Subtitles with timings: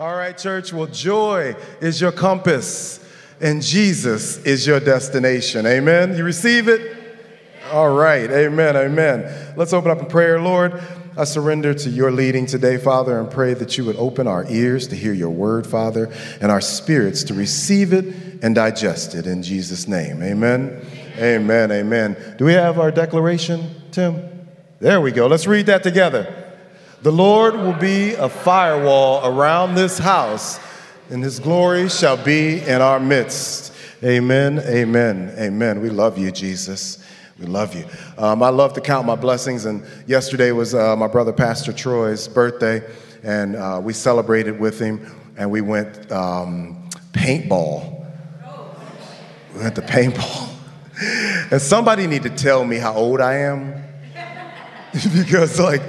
[0.00, 0.72] All right, church.
[0.72, 3.06] Well, joy is your compass,
[3.38, 5.66] and Jesus is your destination.
[5.66, 6.16] Amen.
[6.16, 6.96] You receive it?
[7.70, 8.30] All right.
[8.30, 8.78] Amen.
[8.78, 9.52] Amen.
[9.58, 10.82] Let's open up in prayer, Lord.
[11.18, 14.88] I surrender to your leading today, Father, and pray that you would open our ears
[14.88, 16.10] to hear your word, Father,
[16.40, 18.06] and our spirits to receive it
[18.42, 20.22] and digest it in Jesus' name.
[20.22, 20.82] Amen.
[21.18, 21.70] Amen.
[21.70, 22.36] Amen.
[22.38, 24.48] Do we have our declaration, Tim?
[24.78, 25.26] There we go.
[25.26, 26.49] Let's read that together.
[27.02, 30.60] The Lord will be a firewall around this house,
[31.08, 33.72] and his glory shall be in our midst.
[34.04, 35.80] Amen, amen, amen.
[35.80, 37.02] We love you, Jesus.
[37.38, 37.86] We love you.
[38.18, 42.28] Um, I love to count my blessings, and yesterday was uh, my brother Pastor Troy's
[42.28, 42.82] birthday,
[43.22, 45.00] and uh, we celebrated with him,
[45.38, 48.04] and we went um, paintball.
[49.54, 50.48] We went to paintball.
[51.50, 53.84] And somebody need to tell me how old I am.
[55.14, 55.80] because, like,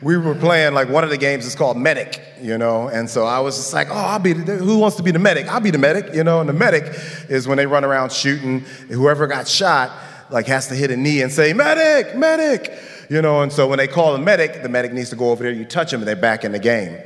[0.00, 3.24] we were playing like one of the games is called medic you know and so
[3.26, 5.60] i was just like oh i'll be the, who wants to be the medic i'll
[5.60, 6.84] be the medic you know and the medic
[7.28, 9.90] is when they run around shooting whoever got shot
[10.30, 12.72] like has to hit a knee and say medic medic
[13.10, 15.42] you know and so when they call the medic the medic needs to go over
[15.42, 16.96] there you touch him and they're back in the game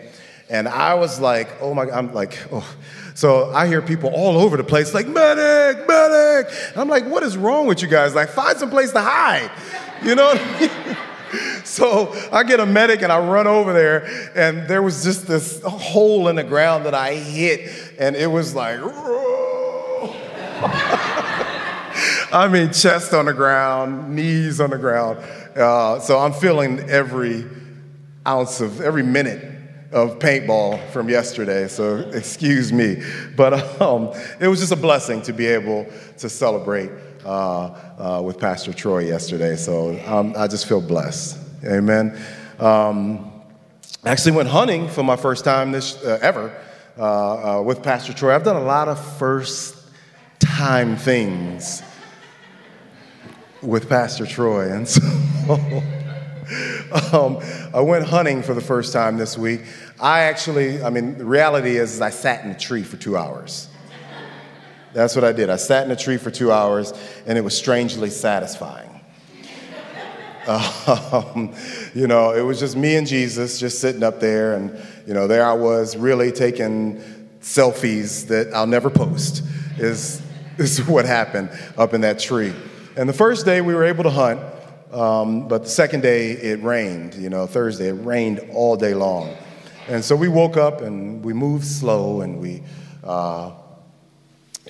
[0.50, 2.76] and i was like oh my i'm like oh
[3.14, 6.52] so I hear people all over the place like, medic, medic.
[6.74, 8.14] I'm like, what is wrong with you guys?
[8.14, 9.50] Like, find some place to hide.
[10.02, 10.32] You know?
[11.64, 15.62] So I get a medic and I run over there, and there was just this
[15.62, 18.80] hole in the ground that I hit, and it was like,
[22.32, 25.18] I mean, chest on the ground, knees on the ground.
[25.56, 27.44] Uh, so I'm feeling every
[28.26, 29.52] ounce of every minute
[29.92, 33.02] of paintball from yesterday, so excuse me.
[33.36, 35.86] But um, it was just a blessing to be able
[36.18, 36.90] to celebrate
[37.24, 39.56] uh, uh, with Pastor Troy yesterday.
[39.56, 41.38] So um, I just feel blessed.
[41.64, 42.18] Amen.
[42.58, 43.30] Um,
[44.04, 46.54] I actually went hunting for my first time this uh, ever
[46.98, 48.34] uh, uh, with Pastor Troy.
[48.34, 49.76] I've done a lot of first
[50.40, 51.82] time things
[53.62, 55.02] with Pastor Troy, and so.
[57.12, 57.38] um,
[57.72, 59.62] I went hunting for the first time this week.
[60.00, 63.16] I actually, I mean, the reality is, is I sat in a tree for two
[63.16, 63.68] hours.
[64.92, 65.48] That's what I did.
[65.48, 66.92] I sat in a tree for two hours,
[67.26, 68.90] and it was strangely satisfying.
[70.46, 71.54] Um,
[71.94, 74.76] you know, it was just me and Jesus just sitting up there, and,
[75.06, 77.00] you know, there I was really taking
[77.40, 79.44] selfies that I'll never post,
[79.78, 80.20] is,
[80.58, 82.52] is what happened up in that tree.
[82.96, 84.40] And the first day we were able to hunt,
[84.92, 89.34] um, but the second day it rained, you know, Thursday, it rained all day long.
[89.88, 92.62] And so we woke up and we moved slow and we,
[93.02, 93.52] uh,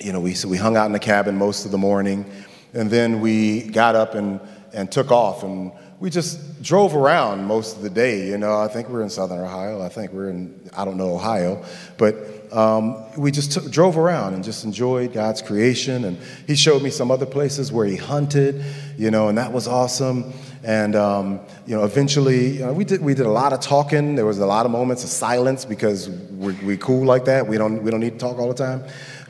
[0.01, 2.29] you know, we, so we hung out in the cabin most of the morning,
[2.73, 4.39] and then we got up and,
[4.73, 8.27] and took off, and we just drove around most of the day.
[8.27, 9.81] You know, I think we're in Southern Ohio.
[9.81, 11.63] I think we're in, I don't know, Ohio,
[11.97, 12.15] but
[12.51, 16.05] um, we just drove around and just enjoyed God's creation.
[16.05, 18.63] And He showed me some other places where He hunted,
[18.97, 20.33] you know, and that was awesome.
[20.63, 24.15] And um, you know, eventually, you know, we did we did a lot of talking.
[24.15, 27.47] There was a lot of moments of silence because we're, we cool like that.
[27.47, 28.83] We don't we don't need to talk all the time.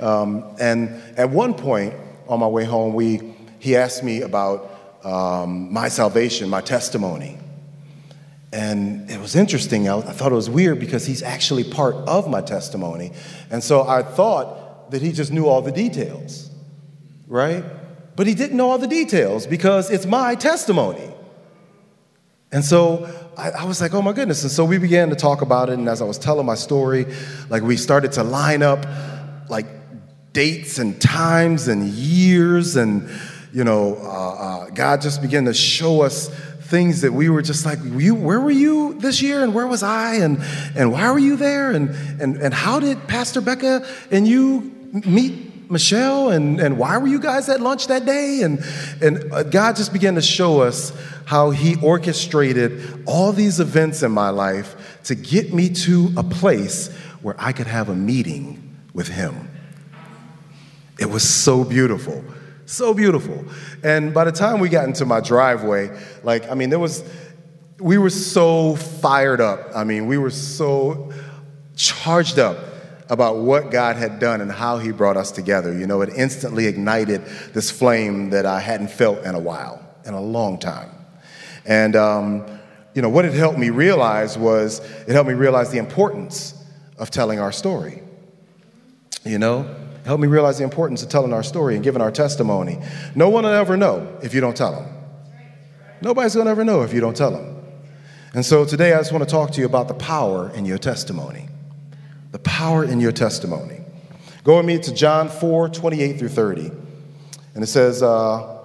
[0.04, 1.94] Um, and at one point
[2.28, 4.70] on my way home, we, he asked me about
[5.06, 7.38] um, my salvation, my testimony.
[8.52, 9.88] And it was interesting.
[9.88, 13.14] I, I thought it was weird because he's actually part of my testimony.
[13.50, 16.52] And so I thought that he just knew all the details,
[17.28, 17.64] right?
[18.18, 21.12] But he didn't know all the details because it's my testimony.
[22.52, 24.44] And so I, I, was like, oh my goodness.
[24.44, 25.80] And so we began to talk about it.
[25.80, 27.08] And as I was telling my story,
[27.50, 28.86] like we started to line up
[29.50, 29.66] like
[30.34, 33.08] dates and times and years and
[33.54, 36.30] you know uh, uh, god just began to show us
[36.64, 39.84] things that we were just like you, where were you this year and where was
[39.84, 40.40] i and,
[40.76, 41.90] and why were you there and,
[42.20, 44.72] and, and how did pastor becca and you
[45.06, 48.42] meet michelle and, and why were you guys at lunch that day?
[48.42, 48.60] And,
[49.02, 50.92] and uh, god just began to show us
[51.26, 56.92] how he orchestrated all these events in my life to get me to a place
[57.22, 59.48] where i could have a meeting with him
[61.04, 62.24] it was so beautiful.
[62.66, 63.44] So beautiful.
[63.84, 65.92] And by the time we got into my driveway,
[66.24, 67.04] like, I mean, there was,
[67.78, 69.76] we were so fired up.
[69.76, 71.12] I mean, we were so
[71.76, 72.58] charged up
[73.10, 75.78] about what God had done and how He brought us together.
[75.78, 80.14] You know, it instantly ignited this flame that I hadn't felt in a while, in
[80.14, 80.90] a long time.
[81.66, 82.46] And, um,
[82.94, 86.54] you know, what it helped me realize was it helped me realize the importance
[86.98, 88.04] of telling our story.
[89.26, 92.80] You know, Help me realize the importance of telling our story and giving our testimony.
[93.16, 94.90] No one will ever know if you don't tell them.
[96.02, 97.62] Nobody's going to ever know if you don't tell them.
[98.34, 100.78] And so today I just want to talk to you about the power in your
[100.78, 101.48] testimony.
[102.32, 103.80] The power in your testimony.
[104.44, 106.72] Go with me to John 4 28 through 30.
[107.56, 108.60] And it says, uh,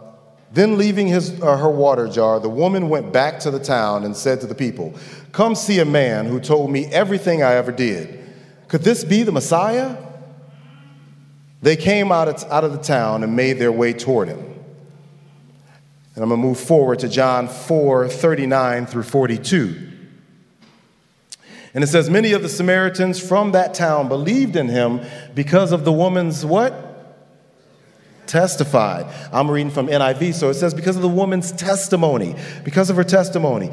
[0.53, 4.17] Then leaving his, uh, her water jar, the woman went back to the town and
[4.17, 4.95] said to the people,
[5.31, 8.19] Come see a man who told me everything I ever did.
[8.67, 9.97] Could this be the Messiah?
[11.61, 14.39] They came out of, out of the town and made their way toward him.
[16.15, 19.89] And I'm going to move forward to John 4 39 through 42.
[21.75, 25.01] And it says, Many of the Samaritans from that town believed in him
[25.35, 26.87] because of the woman's what?
[28.27, 29.07] Testified.
[29.33, 32.35] I'm reading from NIV, so it says, Because of the woman's testimony,
[32.65, 33.71] because of her testimony.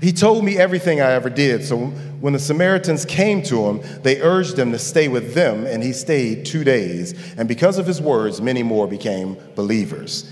[0.00, 1.64] He told me everything I ever did.
[1.64, 1.86] So
[2.20, 5.92] when the Samaritans came to him, they urged him to stay with them, and he
[5.92, 7.14] stayed two days.
[7.36, 10.30] And because of his words, many more became believers.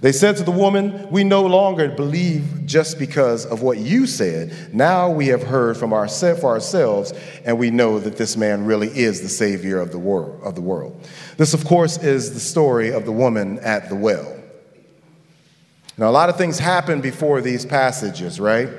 [0.00, 4.74] They said to the woman, We no longer believe just because of what you said.
[4.74, 7.12] Now we have heard from our, for ourselves,
[7.44, 10.62] and we know that this man really is the Savior of the, world, of the
[10.62, 11.06] world.
[11.36, 14.36] This, of course, is the story of the woman at the well.
[15.98, 18.70] Now, a lot of things happen before these passages, right?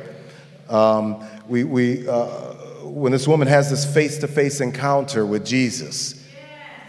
[0.71, 2.53] Um, we, we, uh,
[2.83, 6.25] when this woman has this face to face encounter with Jesus,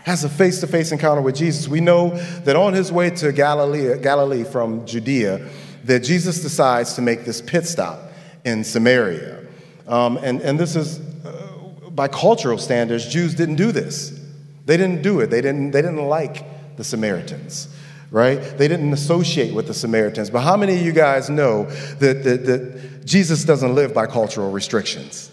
[0.04, 1.68] has a face to face encounter with Jesus.
[1.68, 2.10] We know
[2.44, 5.48] that on his way to Galilee, Galilee from Judea,
[5.84, 8.00] that Jesus decides to make this pit stop
[8.44, 9.46] in Samaria.
[9.86, 14.18] Um, and, and this is, uh, by cultural standards, Jews didn't do this.
[14.64, 15.26] They didn't do it.
[15.30, 17.68] They didn't, they didn't like the Samaritans,
[18.10, 18.36] right?
[18.36, 20.30] They didn't associate with the Samaritans.
[20.30, 21.64] But how many of you guys know
[21.98, 25.30] that, that, that Jesus doesn't live by cultural restrictions?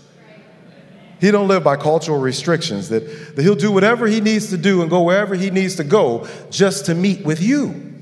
[1.19, 4.81] He don't live by cultural restrictions, that, that he'll do whatever he needs to do
[4.81, 7.93] and go wherever he needs to go just to meet with you.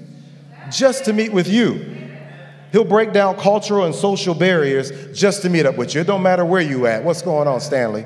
[0.70, 1.96] Just to meet with you.
[2.72, 6.02] He'll break down cultural and social barriers just to meet up with you.
[6.02, 7.04] It don't matter where you at.
[7.04, 8.06] What's going on, Stanley?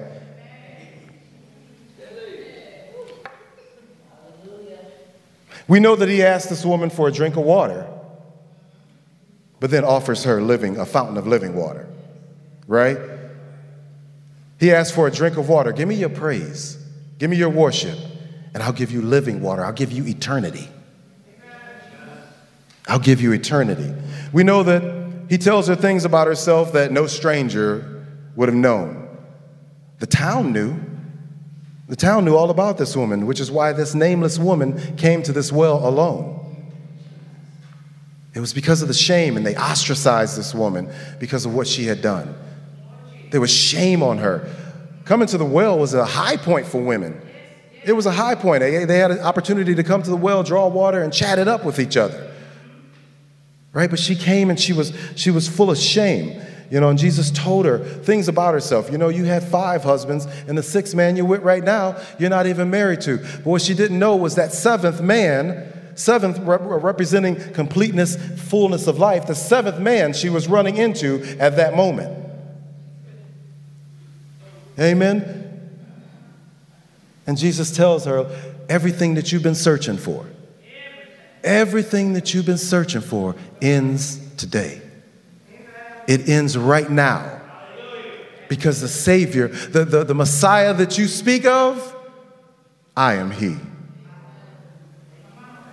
[5.67, 7.87] We know that he asked this woman for a drink of water,
[9.61, 11.87] but then offers her living a fountain of living water.
[12.67, 12.97] Right?
[14.59, 15.71] He asks for a drink of water.
[15.71, 16.77] Give me your praise.
[17.19, 17.97] Give me your worship,
[18.55, 19.63] and I'll give you living water.
[19.63, 20.67] I'll give you eternity.
[22.87, 23.93] I'll give you eternity.
[24.33, 28.03] We know that he tells her things about herself that no stranger
[28.35, 29.15] would have known.
[29.99, 30.75] The town knew.
[31.87, 35.31] The town knew all about this woman, which is why this nameless woman came to
[35.31, 36.40] this well alone.
[38.33, 40.89] It was because of the shame, and they ostracized this woman
[41.19, 42.33] because of what she had done.
[43.29, 44.49] There was shame on her.
[45.05, 47.21] Coming to the well was a high point for women.
[47.83, 48.61] It was a high point.
[48.61, 51.65] They, had an opportunity to come to the well, draw water, and chat it up
[51.65, 52.31] with each other.
[53.73, 53.89] Right?
[53.89, 56.41] But she came and she was, she was full of shame.
[56.69, 58.89] You know, and Jesus told her things about herself.
[58.91, 62.29] You know, you had five husbands, and the sixth man you're with right now, you're
[62.29, 63.17] not even married to.
[63.17, 68.15] But what she didn't know was that seventh man, seventh rep- representing completeness,
[68.49, 72.17] fullness of life, the seventh man she was running into at that moment.
[74.79, 75.69] Amen?
[77.27, 78.29] And Jesus tells her
[78.67, 80.25] everything that you've been searching for,
[81.43, 84.81] everything that you've been searching for ends today.
[86.07, 87.39] It ends right now.
[88.49, 91.95] Because the Savior, the, the, the Messiah that you speak of,
[92.97, 93.55] I am He.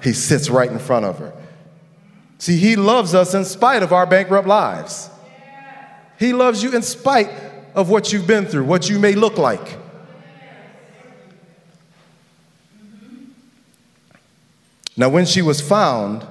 [0.03, 1.33] He sits right in front of her.
[2.39, 5.11] See, He loves us in spite of our bankrupt lives.
[6.19, 7.31] He loves you in spite
[7.75, 9.79] of what you've been through, what you may look like.
[14.97, 16.27] Now, when she was found,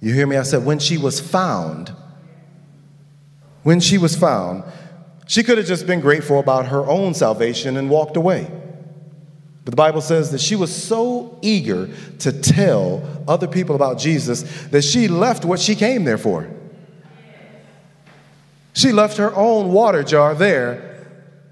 [0.00, 0.36] you hear me?
[0.36, 1.92] I said, when she was found,
[3.62, 4.64] when she was found,
[5.28, 8.50] she could have just been grateful about her own salvation and walked away.
[9.64, 11.88] But the Bible says that she was so eager
[12.18, 16.48] to tell other people about Jesus that she left what she came there for.
[18.72, 21.06] She left her own water jar there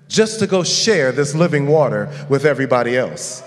[0.08, 3.42] just to go share this living water with everybody else.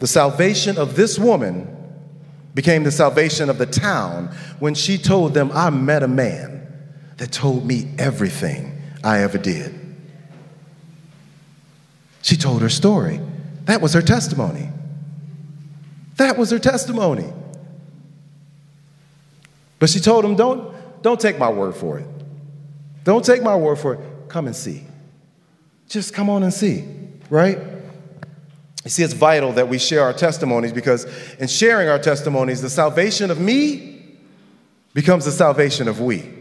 [0.00, 1.76] The salvation of this woman
[2.54, 6.66] became the salvation of the town when she told them, I met a man
[7.18, 9.79] that told me everything I ever did.
[12.22, 13.20] She told her story.
[13.64, 14.68] That was her testimony.
[16.16, 17.32] That was her testimony.
[19.78, 22.06] But she told him, don't, don't take my word for it.
[23.04, 24.00] Don't take my word for it.
[24.28, 24.84] Come and see.
[25.88, 26.84] Just come on and see,
[27.30, 27.58] right?
[28.84, 31.04] You see, it's vital that we share our testimonies because
[31.36, 34.18] in sharing our testimonies, the salvation of me
[34.94, 36.34] becomes the salvation of we.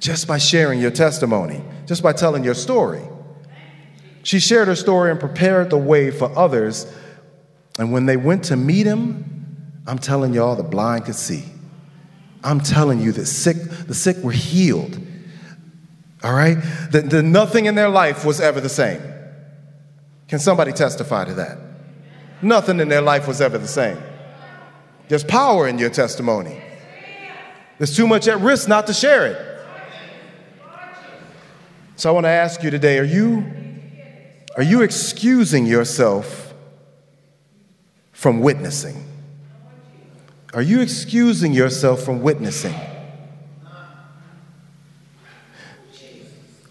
[0.00, 3.02] just by sharing your testimony, just by telling your story.
[4.26, 6.92] She shared her story and prepared the way for others.
[7.78, 11.44] And when they went to meet him, I'm telling y'all, the blind could see.
[12.42, 13.56] I'm telling you that sick,
[13.86, 15.00] the sick were healed.
[16.24, 16.56] All right?
[16.90, 19.00] That, nothing in their life was ever the same.
[20.26, 21.58] Can somebody testify to that?
[22.42, 24.02] Nothing in their life was ever the same.
[25.06, 26.60] There's power in your testimony.
[27.78, 29.66] There's too much at risk not to share it.
[31.94, 33.65] So I want to ask you today, are you
[34.56, 36.54] are you excusing yourself
[38.12, 39.04] from witnessing?
[40.54, 42.74] Are you excusing yourself from witnessing?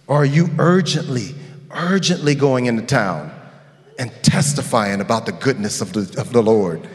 [0.08, 1.36] Or are you urgently,
[1.72, 3.32] urgently going into town
[4.00, 6.88] and testifying about the goodness of the, of the Lord?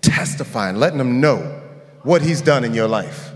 [0.00, 1.62] Testifying, letting them know
[2.02, 3.30] what He's done in your life.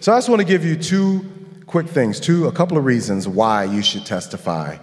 [0.00, 1.37] So I just want to give you two
[1.68, 4.78] quick things, two, a couple of reasons why you should testify,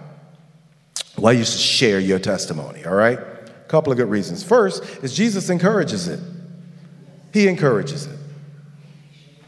[1.16, 3.18] why you should share your testimony, all right?
[3.18, 4.44] A couple of good reasons.
[4.44, 6.20] First is Jesus encourages it.
[7.34, 8.16] He encourages it.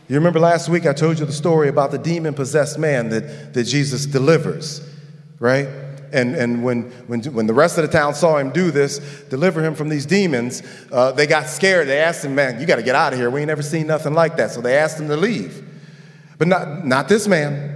[0.09, 3.55] You remember last week I told you the story about the demon possessed man that,
[3.55, 4.81] that Jesus delivers,
[5.39, 5.69] right?
[6.13, 9.63] And, and when, when, when the rest of the town saw him do this, deliver
[9.63, 11.87] him from these demons, uh, they got scared.
[11.87, 13.31] They asked him, Man, you got to get out of here.
[13.31, 14.51] We ain't never seen nothing like that.
[14.51, 15.69] So they asked him to leave.
[16.39, 17.75] But not, not this man.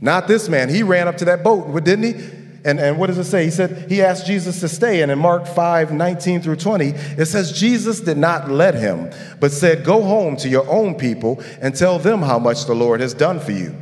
[0.00, 0.68] Not this man.
[0.68, 2.38] He ran up to that boat, didn't he?
[2.64, 3.44] And, and what does it say?
[3.44, 5.02] He said he asked Jesus to stay.
[5.02, 9.10] And in Mark 5 19 through 20, it says, Jesus did not let him,
[9.40, 13.00] but said, Go home to your own people and tell them how much the Lord
[13.00, 13.74] has done for you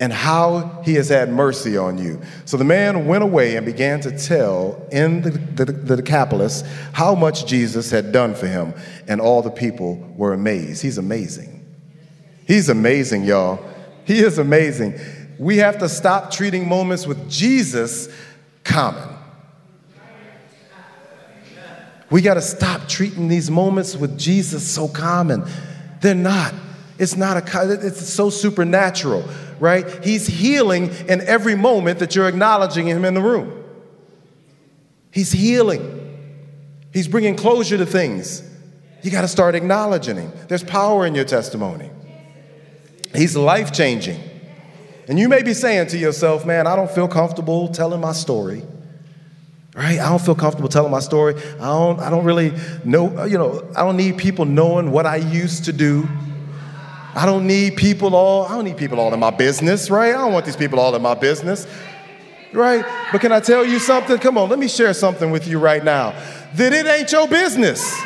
[0.00, 2.20] and how he has had mercy on you.
[2.44, 7.14] So the man went away and began to tell in the, the, the Decapolis how
[7.14, 8.74] much Jesus had done for him.
[9.06, 10.82] And all the people were amazed.
[10.82, 11.63] He's amazing.
[12.46, 13.64] He's amazing, y'all.
[14.04, 14.98] He is amazing
[15.38, 18.08] we have to stop treating moments with Jesus
[18.62, 19.08] common.
[22.10, 25.44] We got to stop treating these moments with Jesus so common.
[26.00, 26.54] They're not.
[26.98, 30.04] It's not a, it's so supernatural, right?
[30.04, 33.64] He's healing in every moment that you're acknowledging him in the room.
[35.10, 36.00] He's healing.
[36.92, 38.48] He's bringing closure to things.
[39.02, 40.32] You got to start acknowledging him.
[40.46, 41.90] There's power in your testimony.
[43.14, 44.20] He's life changing.
[45.08, 48.62] And you may be saying to yourself, man, I don't feel comfortable telling my story.
[49.74, 49.98] Right?
[49.98, 51.34] I don't feel comfortable telling my story.
[51.60, 52.52] I don't, I don't really
[52.84, 56.08] know, you know, I don't need people knowing what I used to do.
[57.14, 60.14] I don't need people all, I don't need people all in my business, right?
[60.14, 61.66] I don't want these people all in my business.
[62.52, 62.84] Right?
[63.10, 64.16] But can I tell you something?
[64.18, 66.12] Come on, let me share something with you right now.
[66.54, 68.00] That it ain't your business.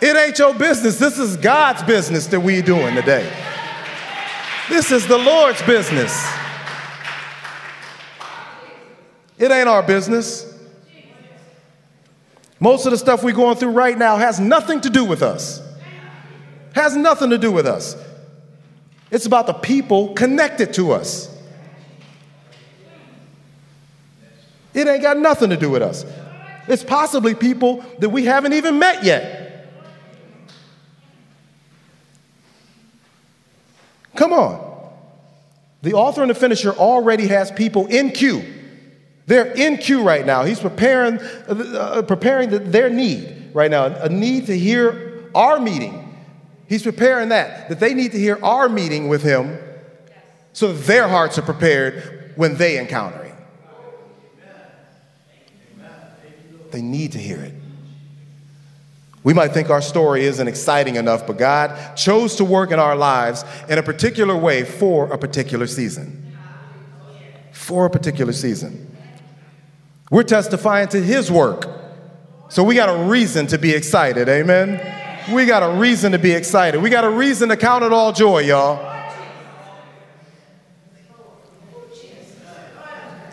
[0.00, 0.98] It ain't your business.
[0.98, 3.30] This is God's business that we doing today.
[4.68, 6.26] This is the Lord's business.
[9.36, 10.46] It ain't our business.
[12.60, 15.62] Most of the stuff we're going through right now has nothing to do with us.
[16.74, 17.96] Has nothing to do with us.
[19.10, 21.28] It's about the people connected to us.
[24.72, 26.04] It ain't got nothing to do with us.
[26.68, 29.49] It's possibly people that we haven't even met yet.
[34.20, 34.60] Come on.
[35.80, 38.44] The author and the finisher already has people in queue.
[39.24, 40.44] They're in queue right now.
[40.44, 45.58] He's preparing, uh, uh, preparing the, their need right now, a need to hear our
[45.58, 46.14] meeting.
[46.68, 49.58] He's preparing that, that they need to hear our meeting with him
[50.52, 53.36] so that their hearts are prepared when they encounter him.
[56.72, 57.54] They need to hear it.
[59.22, 62.96] We might think our story isn't exciting enough, but God chose to work in our
[62.96, 66.34] lives in a particular way for a particular season.
[67.52, 68.96] For a particular season.
[70.10, 71.68] We're testifying to His work.
[72.48, 74.28] So we got a reason to be excited.
[74.28, 74.80] Amen.
[75.32, 76.80] We got a reason to be excited.
[76.80, 78.88] We got a reason to count it all joy, y'all.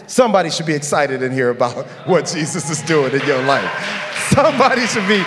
[0.06, 3.72] Somebody should be excited in here about what Jesus is doing in your life.
[4.30, 5.24] Somebody should be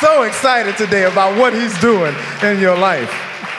[0.00, 3.10] so excited today about what he's doing in your life.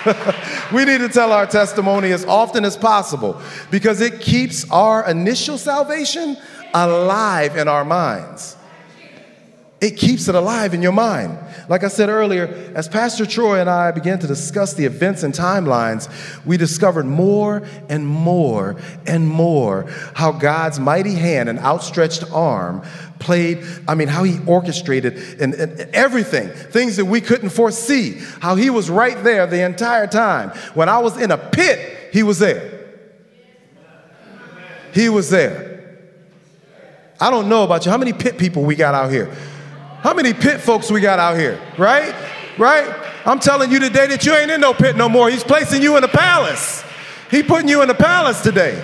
[0.71, 3.41] we need to tell our testimony as often as possible
[3.71, 6.37] because it keeps our initial salvation
[6.73, 8.55] alive in our minds.
[9.79, 11.37] It keeps it alive in your mind.
[11.69, 15.35] Like I said earlier, as Pastor Troy and I began to discuss the events and
[15.35, 16.09] timelines,
[16.45, 18.75] we discovered more and more
[19.05, 22.83] and more how God's mighty hand and outstretched arm
[23.19, 28.55] played, I mean, how he orchestrated and, and, everything, things that we couldn't foresee, how
[28.55, 30.49] he was right there the entire time.
[30.73, 32.85] When I was in a pit, he was there.
[34.93, 35.77] He was there.
[37.19, 37.91] I don't know about you.
[37.91, 39.33] How many pit people we got out here?
[40.01, 41.59] How many pit folks we got out here?
[41.77, 42.13] Right?
[42.57, 42.93] Right?
[43.25, 45.29] I'm telling you today that you ain't in no pit no more.
[45.29, 46.83] He's placing you in the palace.
[47.29, 48.75] He putting you in the palace today.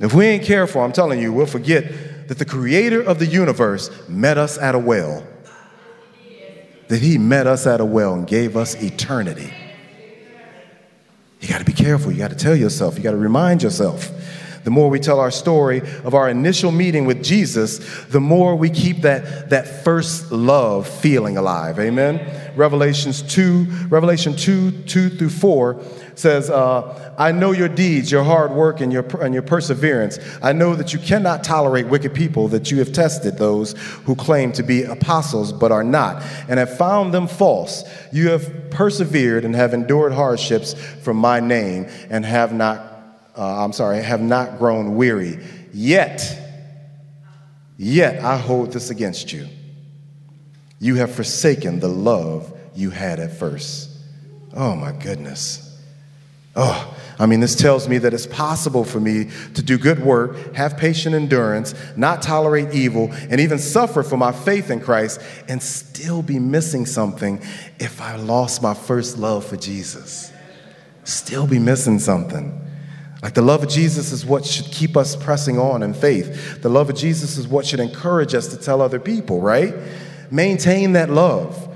[0.00, 3.90] If we ain't careful, I'm telling you, we'll forget that the creator of the universe
[4.08, 5.26] met us at a well.
[6.88, 9.52] That he met us at a well and gave us eternity.
[11.40, 12.12] You got to be careful.
[12.12, 12.96] You got to tell yourself.
[12.96, 14.10] You got to remind yourself.
[14.64, 18.70] The more we tell our story of our initial meeting with Jesus, the more we
[18.70, 21.78] keep that, that first love feeling alive.
[21.78, 22.52] Amen.
[22.56, 25.82] Revelations 2, Revelation 2, 2 through 4
[26.18, 30.18] says, uh, I know your deeds, your hard work, and your, and your perseverance.
[30.42, 33.72] I know that you cannot tolerate wicked people, that you have tested those
[34.04, 37.84] who claim to be apostles but are not, and have found them false.
[38.12, 42.80] You have persevered and have endured hardships for my name, and have not,
[43.36, 45.38] uh, I'm sorry, have not grown weary.
[45.72, 46.36] Yet,
[47.76, 49.46] yet I hold this against you.
[50.80, 53.90] You have forsaken the love you had at first.
[54.54, 55.67] Oh my goodness.
[56.60, 60.54] Oh, I mean, this tells me that it's possible for me to do good work,
[60.54, 65.62] have patient endurance, not tolerate evil, and even suffer for my faith in Christ and
[65.62, 67.40] still be missing something
[67.78, 70.32] if I lost my first love for Jesus.
[71.04, 72.60] Still be missing something.
[73.22, 76.60] Like the love of Jesus is what should keep us pressing on in faith.
[76.60, 79.74] The love of Jesus is what should encourage us to tell other people, right?
[80.30, 81.68] Maintain that love.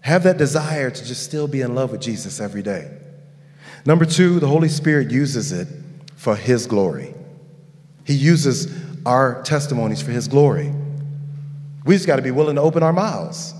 [0.00, 3.03] Have that desire to just still be in love with Jesus every day.
[3.86, 5.68] Number two, the Holy Spirit uses it
[6.16, 7.14] for His glory.
[8.04, 8.72] He uses
[9.04, 10.72] our testimonies for His glory.
[11.84, 13.54] We just got to be willing to open our mouths.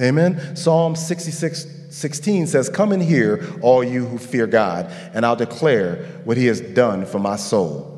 [0.00, 0.56] Amen.
[0.56, 6.04] Psalm 66 16 says, Come and hear, all you who fear God, and I'll declare
[6.24, 7.96] what He has done for my soul.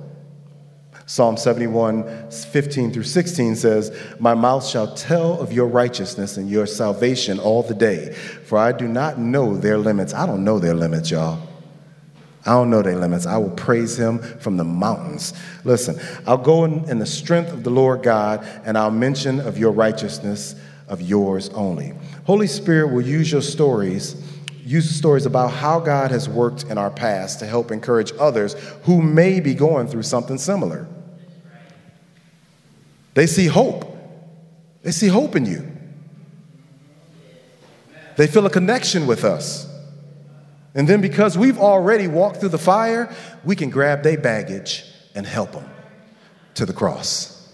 [1.07, 6.67] Psalm 71, 15 through 16 says, My mouth shall tell of your righteousness and your
[6.67, 10.15] salvation all the day, for I do not know their limits.
[10.15, 11.48] I don't know their limits, y'all.
[12.47, 13.27] I don't know their limits.
[13.27, 15.35] I will praise him from the mountains.
[15.65, 19.59] Listen, I'll go in, in, the strength of the Lord God, and I'll mention of
[19.59, 20.55] your righteousness
[20.87, 21.93] of yours only.
[22.25, 24.17] Holy Spirit will use your stories,
[24.65, 28.55] use the stories about how God has worked in our past to help encourage others
[28.85, 30.87] who may be going through something similar.
[33.15, 33.97] They see hope.
[34.83, 35.71] They see hope in you.
[38.17, 39.69] They feel a connection with us.
[40.79, 43.13] And then because we've already walked through the fire,
[43.43, 45.69] we can grab their baggage and help them
[46.55, 47.53] to the cross.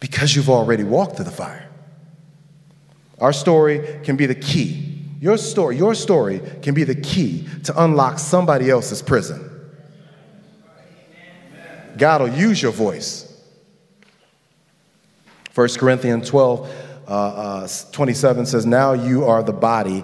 [0.00, 1.68] Because you've already walked through the fire.
[3.20, 5.04] Our story can be the key.
[5.20, 9.44] Your story, your story can be the key to unlock somebody else's prison.
[11.98, 13.26] God will use your voice.
[15.54, 16.70] 1 Corinthians 12,
[17.06, 20.02] uh, uh, 27 says, Now you are the body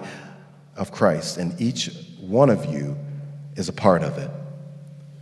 [0.75, 2.97] of Christ, and each one of you
[3.55, 4.29] is a part of it.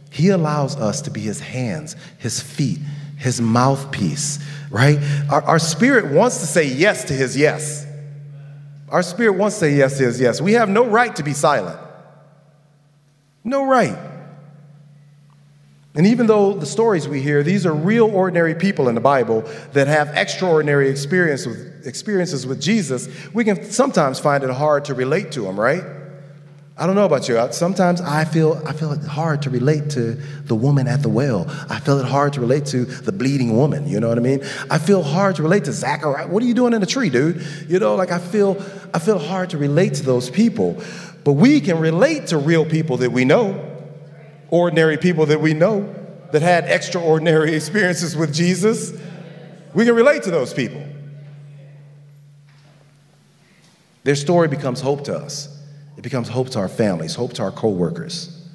[0.09, 2.79] He allows us to be his hands, his feet,
[3.17, 4.39] his mouthpiece,
[4.69, 4.99] right?
[5.29, 7.85] Our, our spirit wants to say yes to his yes.
[8.89, 10.39] Our spirit wants to say yes to his yes.
[10.39, 11.79] We have no right to be silent.
[13.43, 13.97] No right.
[15.95, 19.41] And even though the stories we hear, these are real ordinary people in the Bible
[19.73, 24.95] that have extraordinary experience with, experiences with Jesus, we can sometimes find it hard to
[24.95, 25.83] relate to them, right?
[26.75, 27.39] I don't know about you.
[27.51, 31.45] Sometimes I feel I feel it hard to relate to the woman at the well.
[31.69, 33.87] I feel it hard to relate to the bleeding woman.
[33.87, 34.43] You know what I mean?
[34.71, 36.27] I feel hard to relate to Zachariah.
[36.27, 37.45] What are you doing in the tree, dude?
[37.69, 38.59] You know, like I feel
[38.91, 40.81] I feel hard to relate to those people.
[41.23, 43.72] But we can relate to real people that we know
[44.53, 45.81] ordinary people that we know
[46.31, 48.93] that had extraordinary experiences with Jesus.
[49.73, 50.85] We can relate to those people.
[54.03, 55.49] Their story becomes hope to us.
[55.97, 58.47] It becomes hope to our families, hope to our coworkers.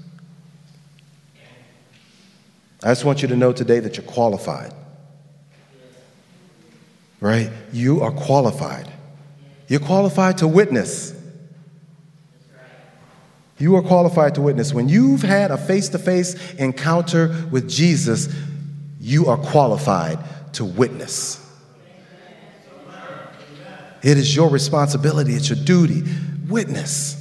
[2.85, 4.73] I just want you to know today that you're qualified.
[7.21, 7.51] Right?
[7.73, 8.89] You are qualified.
[9.67, 11.18] You're qualified to witness.
[13.59, 14.73] You are qualified to witness.
[14.73, 18.33] When you've had a face to face encounter with Jesus,
[19.01, 20.19] you are qualified
[20.55, 21.45] to witness.
[24.03, 26.05] It is your responsibility, it's your duty.
[26.49, 27.17] Witness.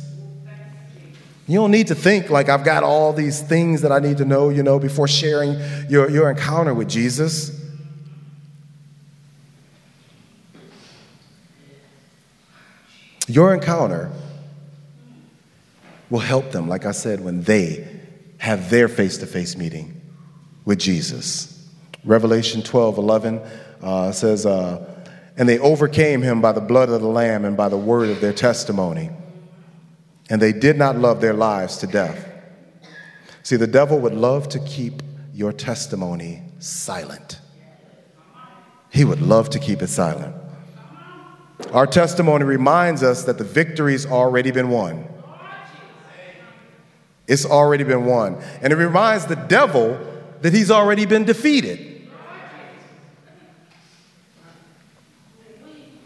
[1.47, 4.26] You don't need to think like I've got all these things that I need to
[4.26, 7.52] know, you know, before sharing your, your encounter with Jesus.
[13.28, 14.12] Your encounter
[16.10, 17.88] will help them, like I said, when they
[18.38, 20.02] have their face to face meeting
[20.65, 21.70] with Jesus.
[22.04, 23.41] Revelation 12 11
[23.82, 24.86] uh, says, uh,
[25.36, 28.22] And they overcame him by the blood of the Lamb and by the word of
[28.22, 29.10] their testimony.
[30.30, 32.26] And they did not love their lives to death.
[33.43, 35.02] See, the devil would love to keep
[35.34, 37.39] your testimony silent.
[38.89, 40.36] He would love to keep it silent.
[41.72, 45.08] Our testimony reminds us that the victory's already been won.
[47.27, 48.41] It's already been won.
[48.61, 49.99] And it reminds the devil
[50.41, 52.09] that he's already been defeated.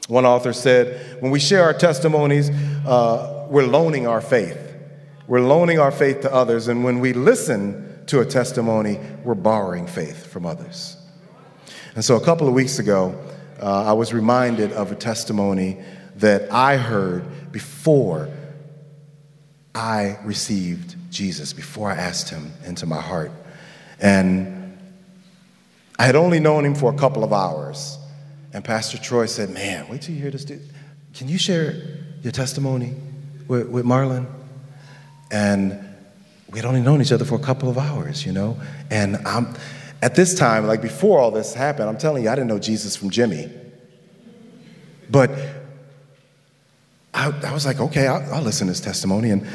[0.07, 4.57] One author said, when we share our testimonies, uh, we're loaning our faith.
[5.27, 6.67] We're loaning our faith to others.
[6.67, 10.97] And when we listen to a testimony, we're borrowing faith from others.
[11.95, 13.17] And so a couple of weeks ago,
[13.61, 15.77] uh, I was reminded of a testimony
[16.15, 18.29] that I heard before
[19.73, 23.31] I received Jesus, before I asked him into my heart.
[23.99, 24.77] And
[25.99, 27.99] I had only known him for a couple of hours.
[28.53, 30.67] And Pastor Troy said, Man, wait till you hear this dude.
[31.13, 31.75] Can you share
[32.23, 32.95] your testimony
[33.47, 34.25] with, with Marlon?
[35.29, 35.79] And
[36.49, 38.59] we had only known each other for a couple of hours, you know?
[38.89, 39.53] And I'm,
[40.01, 42.95] at this time, like before all this happened, I'm telling you, I didn't know Jesus
[42.95, 43.49] from Jimmy.
[45.09, 45.31] But
[47.13, 49.29] I, I was like, okay, I'll, I'll listen to his testimony.
[49.29, 49.47] And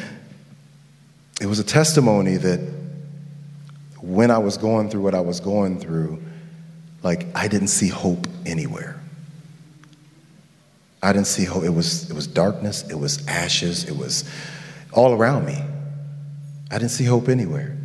[1.47, 2.59] it was a testimony that
[4.01, 6.21] when I was going through what I was going through,
[7.05, 9.01] like I didn't see hope anywhere.
[11.01, 11.63] I didn't see hope.
[11.63, 14.29] It was, it was darkness, it was ashes, it was
[14.93, 15.57] all around me.
[16.73, 17.77] I didn't see hope anywhere.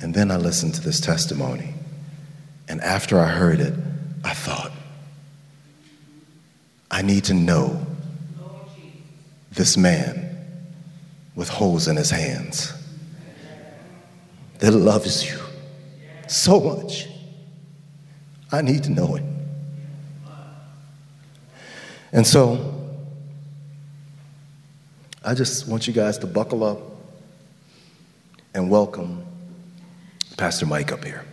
[0.00, 1.74] And then I listened to this testimony.
[2.68, 3.74] And after I heard it,
[4.24, 4.72] I thought,
[6.90, 7.86] I need to know
[9.52, 10.21] this man
[11.34, 12.72] with holes in his hands
[14.58, 15.38] that loves you
[16.28, 17.08] so much.
[18.50, 19.24] I need to know it.
[22.12, 22.82] And so,
[25.24, 26.78] I just want you guys to buckle up
[28.54, 29.24] and welcome
[30.36, 31.24] Pastor Mike up here.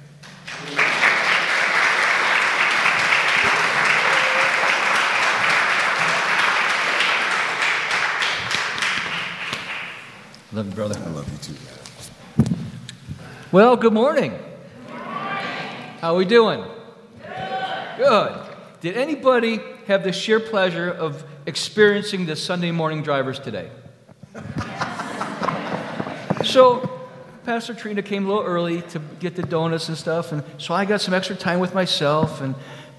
[10.52, 11.00] Love you, brother.
[11.06, 11.54] I love you too.
[13.52, 14.34] Well, good morning.
[14.88, 16.64] How are we doing?
[17.98, 18.36] Good.
[18.82, 23.70] Did anybody have the sheer pleasure of experiencing the Sunday morning drivers today?
[26.44, 27.00] so,
[27.46, 30.84] Pastor Trina came a little early to get the donuts and stuff, and so I
[30.86, 32.56] got some extra time with myself, and,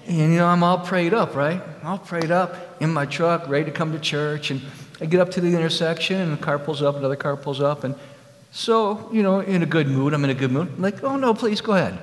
[0.07, 1.61] and you know, I'm all prayed up, right?
[1.83, 4.61] All prayed up in my truck, ready to come to church, and
[5.01, 7.83] I get up to the intersection, and a car pulls up, another car pulls up,
[7.83, 7.95] and
[8.51, 10.67] so, you know, in a good mood, I'm in a good mood.
[10.67, 11.97] I'm like, oh no, please go ahead.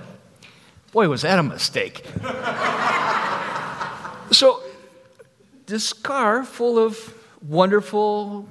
[0.92, 2.04] Boy, was that a mistake.
[4.32, 4.62] so,
[5.66, 7.14] this car full of
[7.46, 8.48] wonderful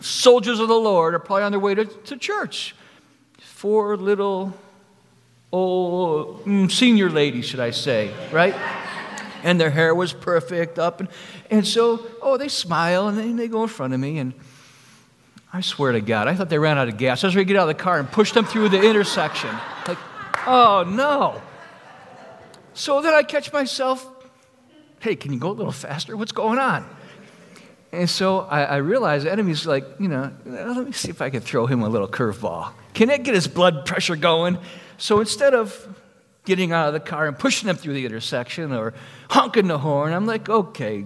[0.00, 2.74] soldiers of the Lord are probably on their way to, to church.
[3.38, 4.52] Four little
[5.52, 8.54] old mm, senior ladies, should I say, right?
[9.42, 11.00] And their hair was perfect up.
[11.00, 11.08] And,
[11.50, 14.18] and so, oh, they smile and they, they go in front of me.
[14.18, 14.34] And
[15.52, 17.24] I swear to God, I thought they ran out of gas.
[17.24, 19.50] I was to get out of the car and push them through the intersection.
[19.86, 19.98] Like,
[20.46, 21.42] oh no.
[22.74, 24.08] So then I catch myself,
[25.00, 26.16] hey, can you go a little faster?
[26.16, 26.88] What's going on?
[27.92, 31.30] And so I, I realized the enemy's like, you know, let me see if I
[31.30, 32.72] can throw him a little curveball.
[32.94, 34.58] Can it get his blood pressure going?
[34.96, 35.88] So instead of
[36.50, 38.92] getting out of the car and pushing them through the intersection or
[39.30, 40.12] honking the horn.
[40.12, 41.04] I'm like, okay,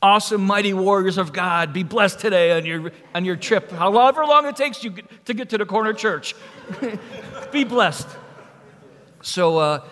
[0.00, 4.46] awesome, mighty warriors of God, be blessed today on your, on your trip, however long
[4.46, 4.94] it takes you
[5.26, 6.34] to get to the corner church.
[7.52, 8.08] be blessed.
[9.20, 9.84] So, uh,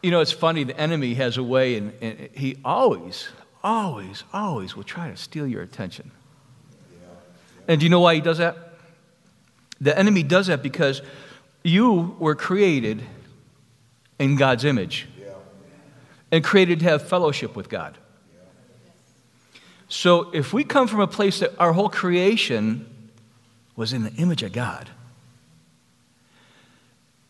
[0.00, 3.30] you know, it's funny, the enemy has a way, and, and, he always,
[3.64, 6.12] always, always will try to steal your attention.
[7.66, 8.74] And do you know why he does that?
[9.80, 11.02] The enemy does that because
[11.64, 13.02] you were created
[14.18, 15.06] in God's image
[16.30, 17.96] and created to have fellowship with God.
[19.88, 23.10] So if we come from a place that our whole creation
[23.76, 24.90] was in the image of God,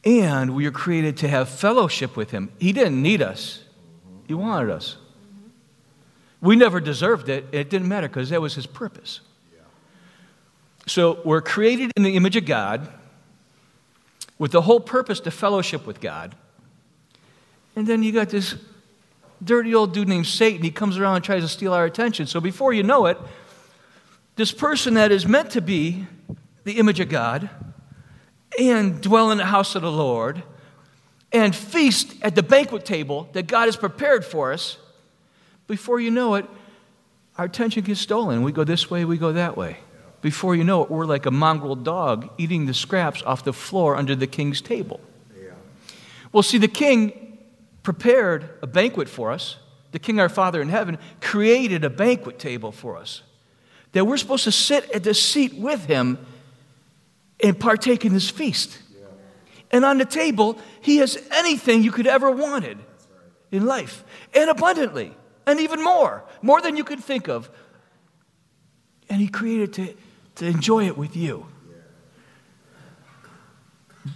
[0.05, 3.63] and we are created to have fellowship with Him, He didn't need us,
[4.27, 4.97] He wanted us.
[6.45, 7.47] We never deserved it.
[7.53, 9.21] It didn't matter because that was his purpose.
[10.87, 12.87] So we're created in the image of God
[14.39, 16.35] with the whole purpose to fellowship with God.
[17.77, 18.55] And then you got this
[19.43, 20.63] dirty old dude named Satan.
[20.63, 22.27] He comes around and tries to steal our attention.
[22.27, 23.19] So before you know it,
[24.37, 26.07] this person that is meant to be
[26.65, 27.51] the image of God
[28.59, 30.43] and dwell in the house of the Lord
[31.33, 34.79] and feast at the banquet table that God has prepared for us,
[35.67, 36.47] before you know it,
[37.37, 38.43] our attention gets stolen.
[38.43, 39.79] We go this way, we go that way.
[40.21, 43.97] Before you know it, we're like a mongrel dog eating the scraps off the floor
[43.97, 45.01] under the king's table.
[45.37, 45.51] Yeah.
[46.33, 47.24] Well, see, the king
[47.85, 49.57] prepared a banquet for us.
[49.93, 53.23] The king, our Father in heaven, created a banquet table for us
[53.93, 56.19] that we're supposed to sit at the seat with him
[57.41, 58.79] and partake in this feast.
[59.71, 62.79] And on the table, he has anything you could ever wanted
[63.53, 64.03] in life,
[64.35, 65.13] and abundantly,
[65.47, 67.49] and even more, more than you could think of.
[69.09, 69.95] And he created to,
[70.37, 71.47] to enjoy it with you.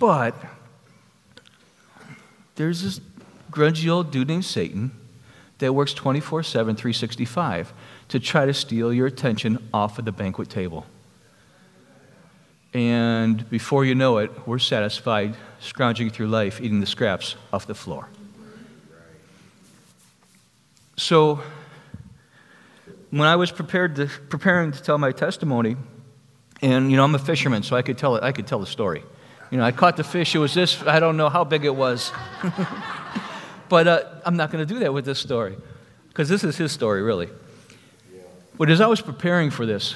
[0.01, 0.35] But
[2.57, 2.99] there's this
[3.59, 4.93] grungy old dude named Satan
[5.59, 7.73] that works 24 7, 365
[8.09, 10.87] to try to steal your attention off of the banquet table.
[12.73, 17.75] And before you know it, we're satisfied scrounging through life, eating the scraps off the
[17.75, 18.09] floor.
[20.97, 21.41] So,
[23.11, 25.77] when I was prepared to, preparing to tell my testimony,
[26.61, 28.67] and you know, I'm a fisherman, so I could tell it, I could tell the
[28.67, 29.03] story.
[29.51, 31.75] You know, I caught the fish, it was this, I don't know how big it
[31.75, 32.13] was.
[33.69, 35.57] but uh, I'm not going to do that with this story,
[36.09, 37.29] because this is his story, really.
[38.57, 39.95] But as I was preparing for this,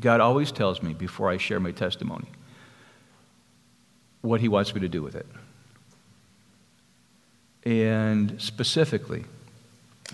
[0.00, 2.28] God always tells me before I share my testimony
[4.20, 5.26] what He wants me to do with it.
[7.64, 9.24] And specifically,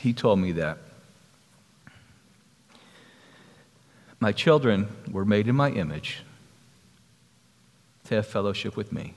[0.00, 0.78] He told me that
[4.20, 6.22] my children were made in my image
[8.04, 9.14] to have fellowship with me.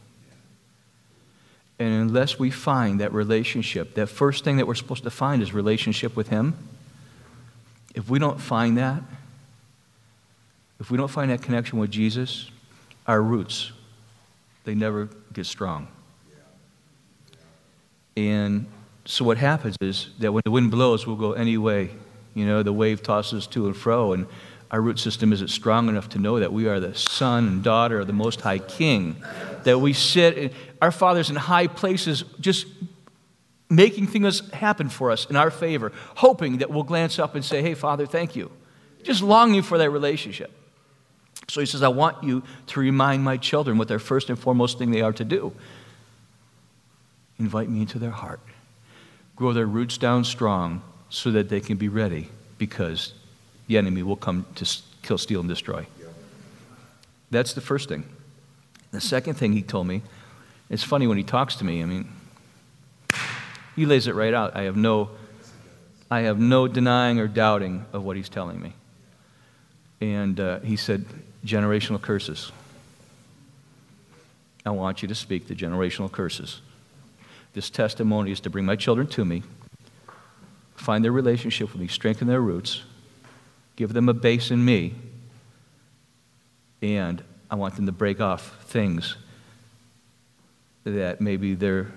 [1.78, 5.54] And unless we find that relationship, that first thing that we're supposed to find is
[5.54, 6.56] relationship with Him.
[7.94, 9.02] If we don't find that,
[10.80, 12.50] if we don't find that connection with Jesus,
[13.08, 13.72] our roots,
[14.64, 15.88] they never get strong.
[18.18, 18.66] And
[19.06, 21.92] so what happens is that when the wind blows, we'll go any way.
[22.34, 24.28] You know, the wave tosses to and fro, and
[24.76, 28.02] our root system isn't strong enough to know that we are the son and daughter
[28.02, 29.16] of the Most High King.
[29.64, 32.68] That we sit, in, our Father's in high places, just
[33.70, 37.62] making things happen for us in our favor, hoping that we'll glance up and say,
[37.62, 38.52] Hey, Father, thank you.
[39.02, 40.52] Just longing for that relationship.
[41.48, 44.78] So he says, I want you to remind my children what their first and foremost
[44.78, 45.54] thing they are to do
[47.40, 48.42] invite me into their heart,
[49.38, 53.14] grow their roots down strong so that they can be ready because
[53.68, 54.66] the enemy will come to
[55.02, 55.86] kill, steal, and destroy.
[57.32, 58.06] That's the first thing.
[58.92, 60.02] The second thing he told me,
[60.70, 62.10] it's funny when he talks to me, I mean,
[63.76, 64.56] he lays it right out.
[64.56, 65.10] I have no,
[66.10, 68.74] I have no denying or doubting of what he's telling me.
[70.02, 71.06] And uh, he said,
[71.46, 72.52] generational curses.
[74.66, 76.62] I want you to speak the generational curses.
[77.54, 79.44] This testimony is to bring my children to me,
[80.76, 82.84] find their relationship with me, strengthen their roots,
[83.76, 84.96] give them a base in me,
[86.82, 89.16] and I want them to break off things
[90.84, 91.92] that maybe their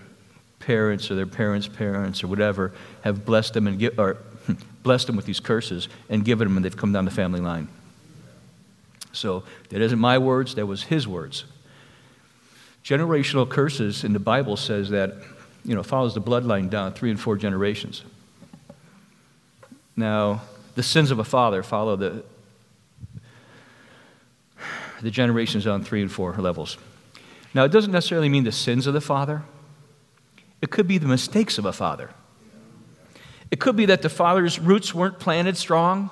[0.61, 4.17] parents or their parents' parents or whatever have blessed them and give, or
[4.83, 7.69] blessed them with these curses and given them, and they've come down the family line.
[9.12, 11.45] So that isn't my words, that was his words.
[12.85, 15.14] Generational curses in the Bible says that,
[15.64, 18.03] you know, follows the bloodline down three and four generations.
[19.97, 20.43] Now,
[20.79, 22.23] the sins of a father follow the,
[25.03, 26.79] the generations on three and four levels.
[27.53, 29.43] Now, it doesn't necessarily mean the sins of the father,
[30.62, 32.11] it could be the mistakes of a father.
[33.51, 36.11] It could be that the father's roots weren't planted strong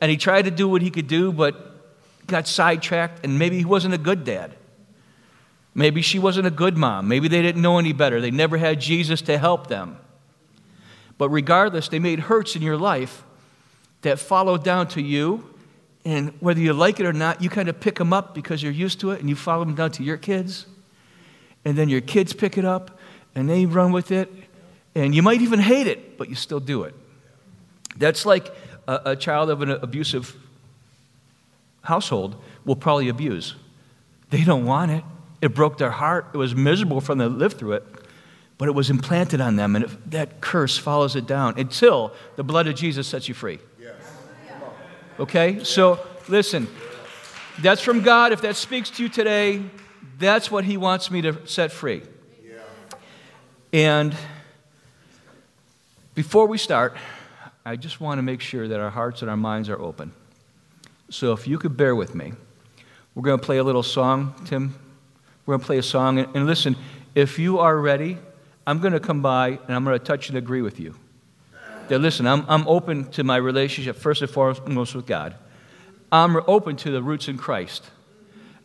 [0.00, 3.64] and he tried to do what he could do, but got sidetracked, and maybe he
[3.64, 4.54] wasn't a good dad.
[5.74, 7.08] Maybe she wasn't a good mom.
[7.08, 8.20] Maybe they didn't know any better.
[8.20, 9.96] They never had Jesus to help them.
[11.18, 13.24] But regardless, they made hurts in your life
[14.04, 15.44] that follow down to you.
[16.06, 18.72] And whether you like it or not, you kind of pick them up because you're
[18.72, 20.66] used to it and you follow them down to your kids.
[21.64, 22.98] And then your kids pick it up
[23.34, 24.30] and they run with it.
[24.94, 26.94] And you might even hate it, but you still do it.
[27.96, 28.54] That's like
[28.86, 30.36] a, a child of an abusive
[31.82, 33.54] household will probably abuse.
[34.30, 35.04] They don't want it.
[35.40, 36.26] It broke their heart.
[36.32, 37.84] It was miserable for them to live through it,
[38.56, 42.42] but it was implanted on them, and it, that curse follows it down until the
[42.42, 43.58] blood of Jesus sets you free.
[45.18, 45.62] Okay?
[45.64, 46.68] So, listen,
[47.60, 48.32] that's from God.
[48.32, 49.62] If that speaks to you today,
[50.18, 52.02] that's what He wants me to set free.
[53.72, 54.16] And
[56.14, 56.96] before we start,
[57.64, 60.12] I just want to make sure that our hearts and our minds are open.
[61.10, 62.32] So, if you could bear with me,
[63.14, 64.74] we're going to play a little song, Tim.
[65.46, 66.18] We're going to play a song.
[66.18, 66.76] And, listen,
[67.14, 68.18] if you are ready,
[68.66, 70.94] I'm going to come by and I'm going to touch and agree with you.
[71.88, 75.34] That listen, I'm, I'm open to my relationship, first and foremost, with God.
[76.10, 77.90] I'm open to the roots in Christ.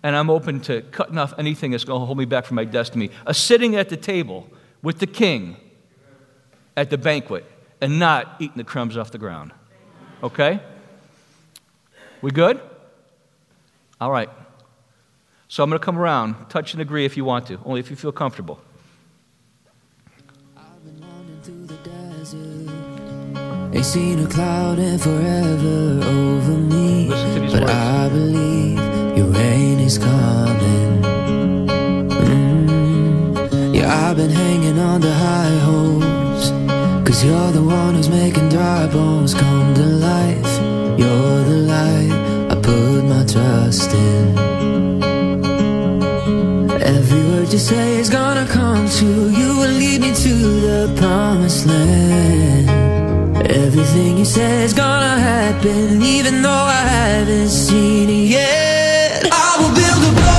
[0.01, 2.63] And I'm open to cutting off anything that's going to hold me back from my
[2.63, 3.11] destiny.
[3.25, 4.49] A sitting at the table
[4.81, 5.57] with the king
[6.77, 7.45] at the banquet
[7.81, 9.51] and not eating the crumbs off the ground.
[10.23, 10.61] Okay?
[12.21, 12.61] We good?
[13.99, 14.29] All right.
[15.49, 17.89] So I'm going to come around, touch and agree if you want to, only if
[17.89, 18.61] you feel comfortable.
[23.71, 27.07] Ain't seen a cloud in forever over me.
[27.51, 27.71] But words.
[27.71, 28.79] I believe
[29.15, 31.01] your rain is coming.
[32.09, 33.75] Mm.
[33.75, 36.49] Yeah, I've been hanging on to high hopes.
[37.07, 40.53] Cause you're the one who's making dry bones come to life.
[40.97, 42.11] You're the light
[42.51, 44.37] I put my trust in.
[46.81, 49.29] Every word you say is gonna come true.
[49.29, 50.33] You will lead me to
[50.67, 52.78] the promised land.
[53.49, 59.27] Everything you say is gonna happen, even though I haven't seen it yet.
[59.31, 60.38] I will build a boat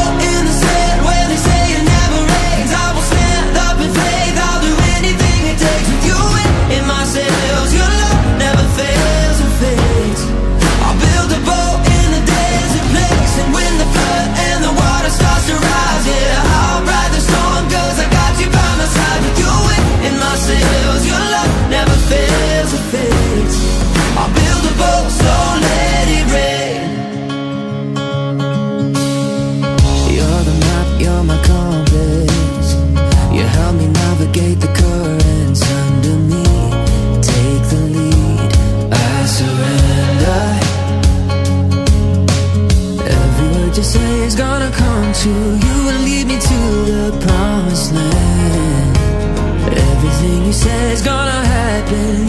[51.90, 52.19] gonna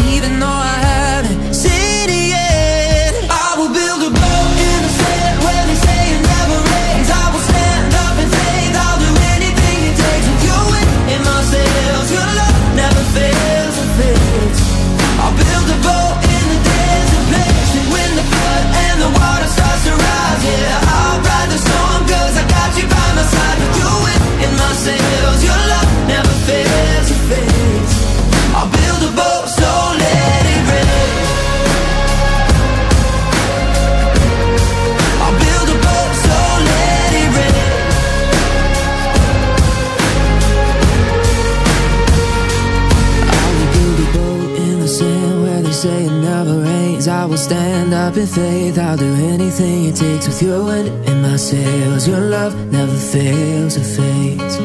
[48.08, 48.78] up in faith.
[48.78, 52.08] I'll do anything it takes with your wind in my sails.
[52.08, 54.56] Your love never fails or fades.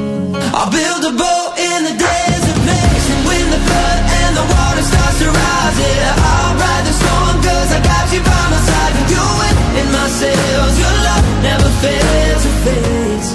[0.59, 4.85] I'll build a boat in the desert place, and when the flood and the water
[4.91, 8.93] starts to rise, yeah, I'll ride the storm 'cause I got you by my side
[8.99, 10.75] with you in, in my sails.
[10.83, 13.29] Your love never fails or fades.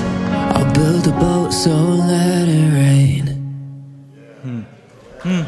[0.55, 1.73] I'll build a boat, so
[2.13, 3.25] let it rain.
[4.43, 4.63] Hmm.
[5.25, 5.45] Hmm.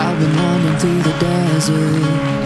[0.00, 2.39] I've been wandering through the desert.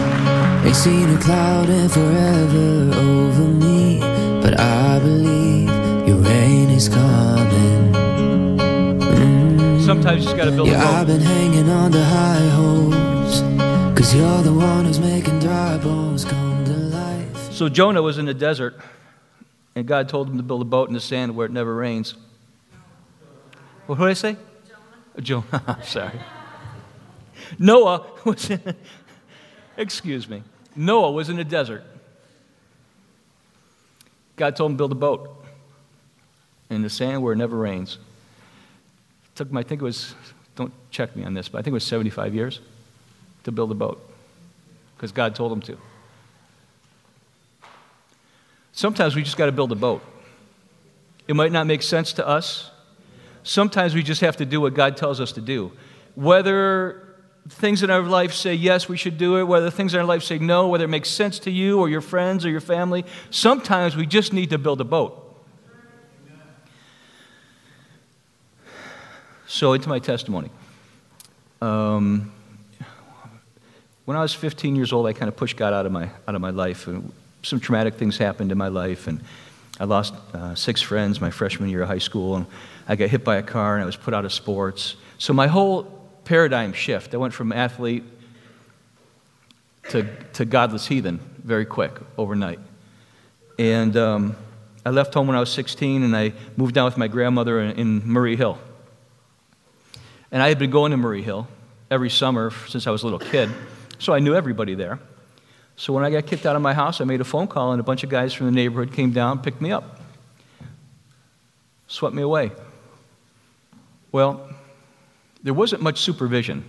[0.65, 3.99] Ain't seen a cloud in forever over me.
[4.41, 5.69] But I believe
[6.07, 7.93] your rain is coming.
[7.93, 9.85] Mm.
[9.85, 13.41] Sometimes you just got to build a Yeah, I've been hanging on to high hopes.
[13.95, 17.51] Cause you're the one who's making dry bones come to life.
[17.51, 18.79] So Jonah was in the desert,
[19.75, 22.15] and God told him to build a boat in the sand where it never rains.
[23.85, 24.37] What did I say?
[25.21, 25.43] Jonah.
[25.61, 25.79] Jonah.
[25.83, 26.19] Sorry.
[27.59, 28.75] Noah was in.
[29.77, 30.41] Excuse me.
[30.75, 31.83] Noah was in the desert.
[34.35, 35.45] God told him to build a boat
[36.69, 37.97] in the sand where it never rains.
[39.25, 40.13] It took him, I think it was,
[40.55, 42.59] don't check me on this, but I think it was 75 years
[43.43, 44.05] to build a boat
[44.95, 45.77] because God told him to.
[48.73, 50.03] Sometimes we just got to build a boat.
[51.27, 52.71] It might not make sense to us.
[53.43, 55.71] Sometimes we just have to do what God tells us to do.
[56.15, 57.04] Whether
[57.47, 60.23] things in our life say yes, we should do it, whether things in our life
[60.23, 63.95] say no, whether it makes sense to you or your friends or your family, sometimes
[63.95, 65.21] we just need to build a boat.
[69.47, 70.49] So, into my testimony.
[71.61, 72.31] Um,
[74.05, 76.35] when I was 15 years old, I kind of pushed God out of my, out
[76.35, 76.87] of my life.
[76.87, 77.11] And
[77.43, 79.21] some traumatic things happened in my life, and
[79.79, 82.45] I lost uh, six friends my freshman year of high school, and
[82.87, 84.95] I got hit by a car, and I was put out of sports.
[85.19, 85.94] So my whole
[86.25, 87.13] paradigm shift.
[87.13, 88.03] I went from athlete
[89.89, 90.03] to,
[90.33, 92.59] to godless heathen very quick, overnight.
[93.57, 94.35] And um,
[94.85, 97.79] I left home when I was 16 and I moved down with my grandmother in,
[97.79, 98.57] in Murray Hill.
[100.31, 101.47] And I had been going to Murray Hill
[101.89, 103.49] every summer since I was a little kid,
[103.99, 104.99] so I knew everybody there.
[105.77, 107.79] So when I got kicked out of my house, I made a phone call and
[107.79, 110.01] a bunch of guys from the neighborhood came down, picked me up,
[111.87, 112.51] swept me away.
[114.11, 114.49] Well,
[115.45, 116.65] there wasn't much supervision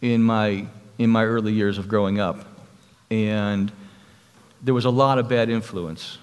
[0.00, 0.66] in my,
[0.96, 2.46] in my early years of growing up.
[3.10, 3.70] And
[4.62, 6.16] there was a lot of bad influence.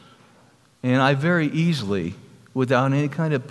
[0.82, 2.16] And I very easily,
[2.56, 3.48] without any kind of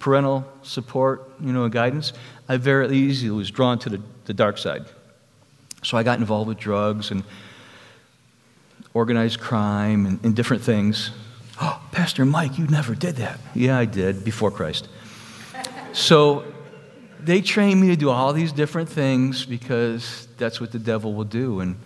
[0.00, 2.12] parental support, you know, guidance,
[2.48, 4.86] I very easily was drawn to the, the dark side.
[5.84, 7.22] So I got involved with drugs and
[8.92, 11.12] organized crime and, and different things.
[11.60, 13.38] Oh, Pastor Mike, you never did that.
[13.54, 14.88] Yeah, I did before Christ.
[15.94, 16.44] So
[17.20, 21.24] they trained me to do all these different things because that's what the devil will
[21.24, 21.60] do.
[21.60, 21.76] And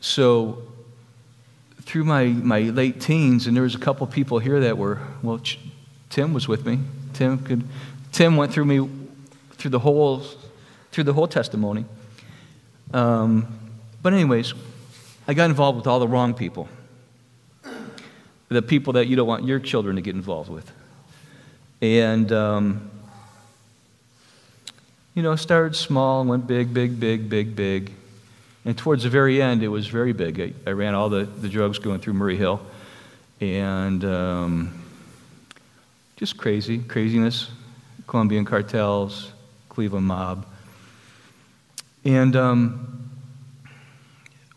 [0.00, 0.60] so
[1.82, 5.38] through my, my late teens, and there was a couple people here that were, well,
[5.38, 5.60] Ch-
[6.10, 6.80] Tim was with me.
[7.12, 7.62] Tim could,
[8.10, 8.90] Tim went through me
[9.52, 10.24] through the whole,
[10.90, 11.84] through the whole testimony.
[12.92, 13.46] Um,
[14.02, 14.52] but anyways,
[15.28, 16.68] I got involved with all the wrong people.
[18.48, 20.70] The people that you don't want your children to get involved with.
[21.80, 22.90] And, um,
[25.14, 27.92] you know, started small and went big, big, big, big, big.
[28.64, 30.40] And towards the very end, it was very big.
[30.40, 32.64] I, I ran all the, the drugs going through Murray Hill.
[33.40, 34.82] And um,
[36.16, 37.50] just crazy, craziness.
[38.06, 39.32] Colombian cartels,
[39.68, 40.46] Cleveland mob.
[42.04, 43.10] And um,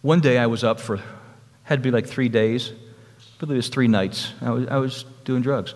[0.01, 0.99] one day I was up for,
[1.63, 2.73] had to be like three days,
[3.39, 4.33] but it was three nights.
[4.41, 5.73] I was, I was doing drugs.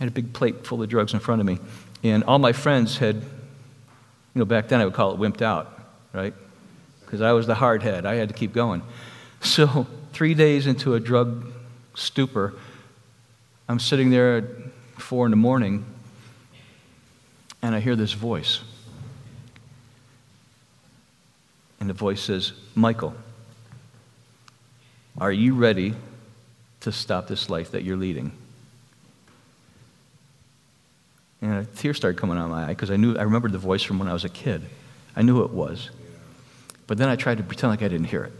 [0.00, 1.58] I had a big plate full of drugs in front of me.
[2.02, 3.22] And all my friends had, you
[4.34, 5.80] know, back then I would call it wimped out,
[6.12, 6.34] right?
[7.04, 8.04] Because I was the hard head.
[8.04, 8.82] I had to keep going.
[9.40, 11.52] So, three days into a drug
[11.94, 12.54] stupor,
[13.68, 14.44] I'm sitting there at
[14.98, 15.84] four in the morning,
[17.62, 18.60] and I hear this voice.
[21.80, 23.14] And the voice says, Michael,
[25.18, 25.94] are you ready
[26.80, 28.32] to stop this life that you're leading?
[31.42, 33.58] And a tear started coming out of my eye because I knew I remembered the
[33.58, 34.62] voice from when I was a kid.
[35.16, 35.90] I knew it was.
[36.86, 38.32] But then I tried to pretend like I didn't hear it.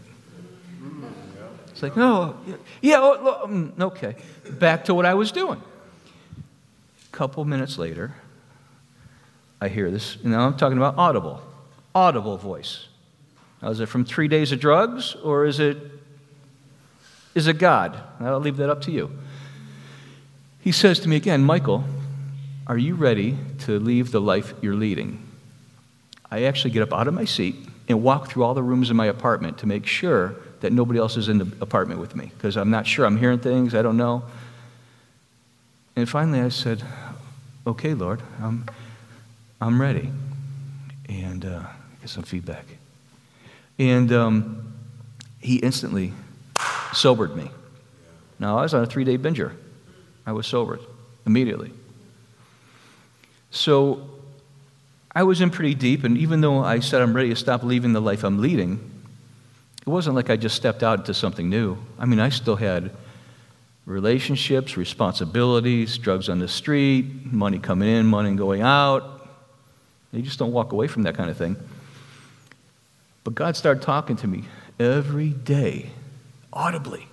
[1.69, 2.37] It's like, no,
[2.81, 4.15] yeah, oh, mm, okay.
[4.49, 5.61] Back to what I was doing.
[6.37, 8.15] A couple minutes later,
[9.59, 10.17] I hear this.
[10.23, 11.41] Now I'm talking about audible,
[11.93, 12.87] audible voice.
[13.61, 15.77] Now, is it from three days of drugs or is it
[17.33, 18.01] is it God?
[18.21, 19.11] I'll leave that up to you.
[20.61, 21.83] He says to me again, Michael,
[22.67, 25.21] are you ready to leave the life you're leading?
[26.31, 27.55] I actually get up out of my seat
[27.87, 31.15] and walk through all the rooms in my apartment to make sure that nobody else
[31.17, 33.05] is in the apartment with me because I'm not sure.
[33.05, 34.23] I'm hearing things, I don't know.
[35.95, 36.83] And finally I said,
[37.67, 38.65] Okay, Lord, I'm,
[39.59, 40.11] I'm ready.
[41.09, 41.63] And uh,
[41.99, 42.65] get some feedback.
[43.79, 44.73] And um,
[45.39, 46.13] he instantly
[46.93, 47.49] sobered me.
[48.39, 49.53] Now, I was on a three day binger.
[50.25, 50.81] I was sobered
[51.25, 51.71] immediately.
[53.55, 54.05] So
[55.15, 57.93] I was in pretty deep, and even though I said I'm ready to stop leaving
[57.93, 58.91] the life I'm leading,
[59.79, 61.77] it wasn't like I just stepped out into something new.
[61.97, 62.91] I mean, I still had
[63.85, 69.29] relationships, responsibilities, drugs on the street, money coming in, money going out.
[70.11, 71.55] You just don't walk away from that kind of thing.
[73.23, 74.43] But God started talking to me
[74.79, 75.91] every day,
[76.51, 77.07] audibly.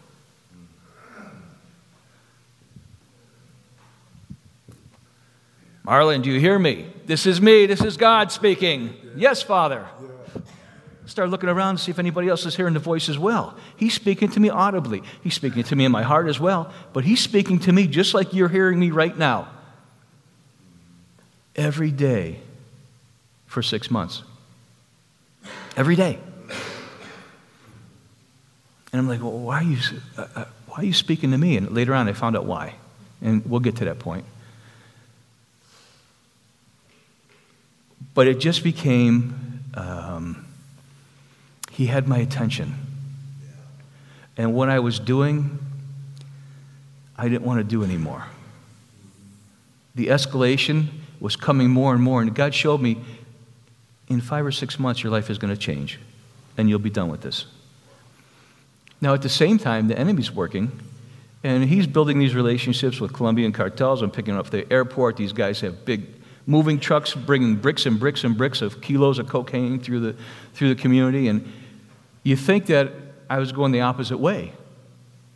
[5.86, 6.86] Marlon, do you hear me?
[7.06, 7.66] This is me.
[7.66, 8.94] This is God speaking.
[9.16, 9.86] Yes, Father.
[11.06, 13.56] Start looking around to see if anybody else is hearing the voice as well.
[13.76, 15.02] He's speaking to me audibly.
[15.22, 18.14] He's speaking to me in my heart as well, but he's speaking to me just
[18.14, 19.48] like you're hearing me right now.
[21.56, 22.38] Every day
[23.46, 24.22] for six months.
[25.76, 26.18] Every day.
[28.92, 29.78] And I'm like, well, why are you,
[30.16, 31.56] uh, uh, why are you speaking to me?
[31.56, 32.74] And later on, I found out why.
[33.20, 34.24] And we'll get to that point.
[38.14, 40.46] But it just became, um,
[41.70, 42.74] he had my attention.
[44.36, 45.58] And what I was doing,
[47.16, 48.24] I didn't want to do anymore.
[49.94, 50.86] the escalation
[51.20, 52.22] was coming more and more.
[52.22, 52.98] And God showed me
[54.08, 55.98] in five or six months, your life is going to change
[56.56, 57.46] and you'll be done with this.
[59.00, 60.70] Now, at the same time, the enemy's working
[61.42, 64.00] and he's building these relationships with Colombian cartels.
[64.02, 65.16] I'm picking up the airport.
[65.16, 66.06] These guys have big
[66.46, 70.16] moving trucks bringing bricks and bricks and bricks of kilos of cocaine through the,
[70.54, 71.28] through the community.
[71.28, 71.50] And
[72.22, 72.92] you think that
[73.30, 74.52] I was going the opposite way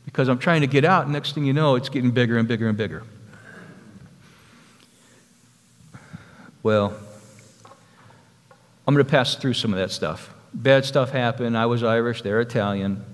[0.04, 1.09] because I'm trying to get out.
[1.09, 3.02] Next thing you know, it's getting bigger and bigger and bigger.
[6.62, 6.96] Well,
[8.86, 10.32] I'm going to pass through some of that stuff.
[10.52, 11.57] Bad stuff happened.
[11.57, 13.04] I was Irish, they're Italian.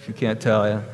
[0.00, 0.84] If you can't tell,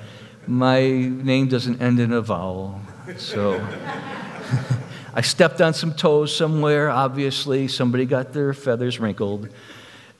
[0.46, 2.80] my name doesn't end in a vowel.
[3.16, 3.54] So
[5.14, 7.68] I stepped on some toes somewhere, obviously.
[7.68, 9.48] Somebody got their feathers wrinkled.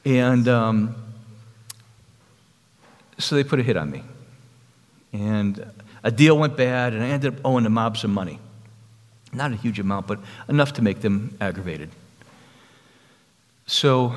[0.05, 0.95] And um,
[3.18, 4.03] so they put a hit on me.
[5.12, 5.70] And
[6.03, 8.38] a deal went bad, and I ended up owing the mob some money.
[9.32, 10.18] Not a huge amount, but
[10.49, 11.90] enough to make them aggravated.
[13.66, 14.16] So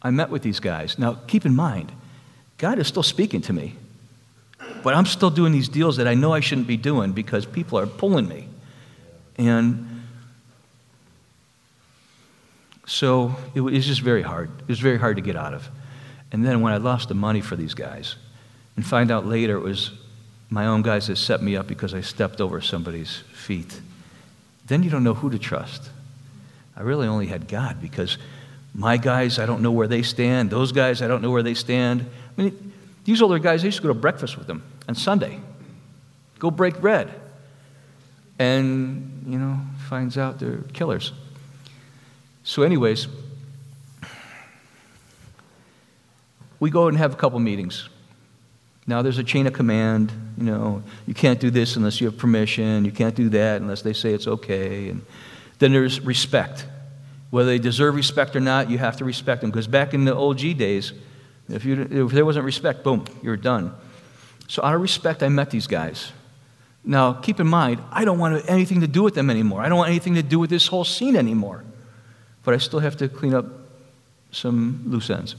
[0.00, 0.98] I met with these guys.
[0.98, 1.90] Now, keep in mind,
[2.58, 3.74] God is still speaking to me,
[4.84, 7.78] but I'm still doing these deals that I know I shouldn't be doing because people
[7.78, 8.48] are pulling me.
[9.42, 10.02] And
[12.86, 14.50] so it was just very hard.
[14.60, 15.68] It was very hard to get out of.
[16.30, 18.16] And then when I lost the money for these guys,
[18.76, 19.90] and find out later it was
[20.48, 23.80] my own guys that set me up because I stepped over somebody's feet,
[24.66, 25.90] then you don't know who to trust.
[26.76, 28.18] I really only had God because
[28.74, 30.50] my guys, I don't know where they stand.
[30.50, 32.06] Those guys, I don't know where they stand.
[32.38, 32.72] I mean,
[33.04, 35.40] these older guys, I used to go to breakfast with them on Sunday,
[36.38, 37.12] go break bread.
[38.38, 39.58] And, you know,
[39.88, 41.12] finds out they're killers.
[42.44, 43.06] So, anyways,
[46.58, 47.88] we go and have a couple meetings.
[48.86, 50.12] Now, there's a chain of command.
[50.36, 52.84] You know, you can't do this unless you have permission.
[52.84, 54.88] You can't do that unless they say it's okay.
[54.88, 55.04] And
[55.60, 56.66] then there's respect.
[57.30, 59.50] Whether they deserve respect or not, you have to respect them.
[59.50, 60.92] Because back in the old G days,
[61.48, 63.72] if, you, if there wasn't respect, boom, you're done.
[64.48, 66.12] So, out of respect, I met these guys.
[66.84, 69.62] Now, keep in mind, I don't want anything to do with them anymore.
[69.62, 71.64] I don't want anything to do with this whole scene anymore.
[72.44, 73.46] But I still have to clean up
[74.32, 75.36] some loose ends.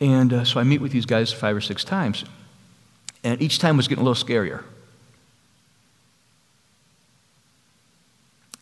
[0.00, 2.24] And uh, so I meet with these guys five or six times.
[3.22, 4.64] And each time was getting a little scarier.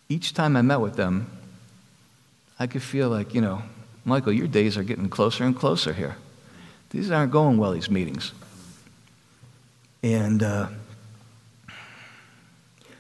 [0.09, 1.31] each time I met with them,
[2.59, 3.63] I could feel like, you know,
[4.05, 6.17] Michael, your days are getting closer and closer here.
[6.91, 8.33] These aren't going well, these meetings.
[10.05, 10.67] And uh,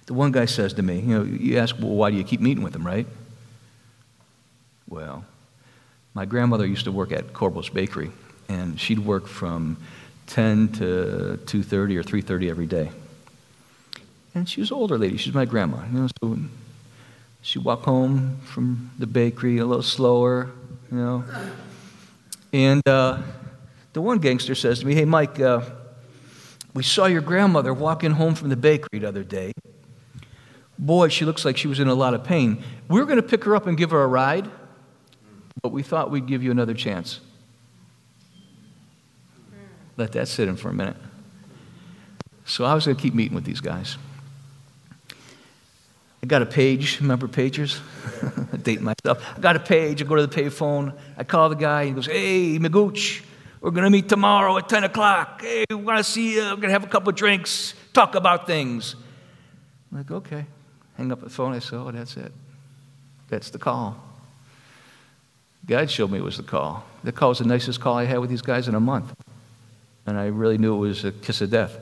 [0.06, 2.40] the one guy says to me, you know, you ask, well, why do you keep
[2.40, 3.06] meeting with them, right?
[4.88, 5.22] Well,
[6.14, 8.10] my grandmother used to work at Corbo's Bakery,
[8.48, 9.76] and she'd work from
[10.28, 12.90] 10 to 2.30 or 3.30 every day.
[14.34, 15.18] And she was an older lady.
[15.18, 15.84] She's my grandma.
[15.92, 16.38] You know, so
[17.42, 20.50] she walked home from the bakery a little slower,
[20.90, 21.24] you know.
[22.50, 23.18] And uh,
[23.92, 25.60] the one gangster says to me, Hey, Mike, uh,
[26.74, 29.52] we saw your grandmother walking home from the bakery the other day.
[30.78, 32.62] Boy, she looks like she was in a lot of pain.
[32.88, 34.50] We were going to pick her up and give her a ride,
[35.62, 37.20] but we thought we'd give you another chance.
[39.96, 40.96] Let that sit in for a minute.
[42.44, 43.96] So I was going to keep meeting with these guys.
[46.22, 47.00] I got a page.
[47.00, 47.80] Remember pagers?
[48.62, 49.24] Dating myself.
[49.36, 50.02] I got a page.
[50.02, 50.94] I go to the payphone.
[51.16, 51.86] I call the guy.
[51.86, 53.22] He goes, Hey, Magooch,
[53.64, 55.40] we're going to meet tomorrow at 10 o'clock.
[55.40, 56.42] Hey, we want to see you.
[56.42, 58.94] We're going to have a couple drinks, talk about things.
[59.90, 60.44] I'm like, Okay.
[60.98, 61.54] Hang up the phone.
[61.54, 62.30] I said, Oh, that's it.
[63.30, 63.96] That's the call.
[65.66, 66.84] God showed me it was the call.
[67.04, 69.14] The call was the nicest call I had with these guys in a month.
[70.04, 71.74] And I really knew it was a kiss of death.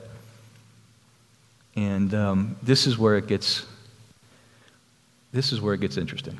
[1.75, 3.65] And um, this is where it gets
[5.33, 6.39] this is where it gets interesting.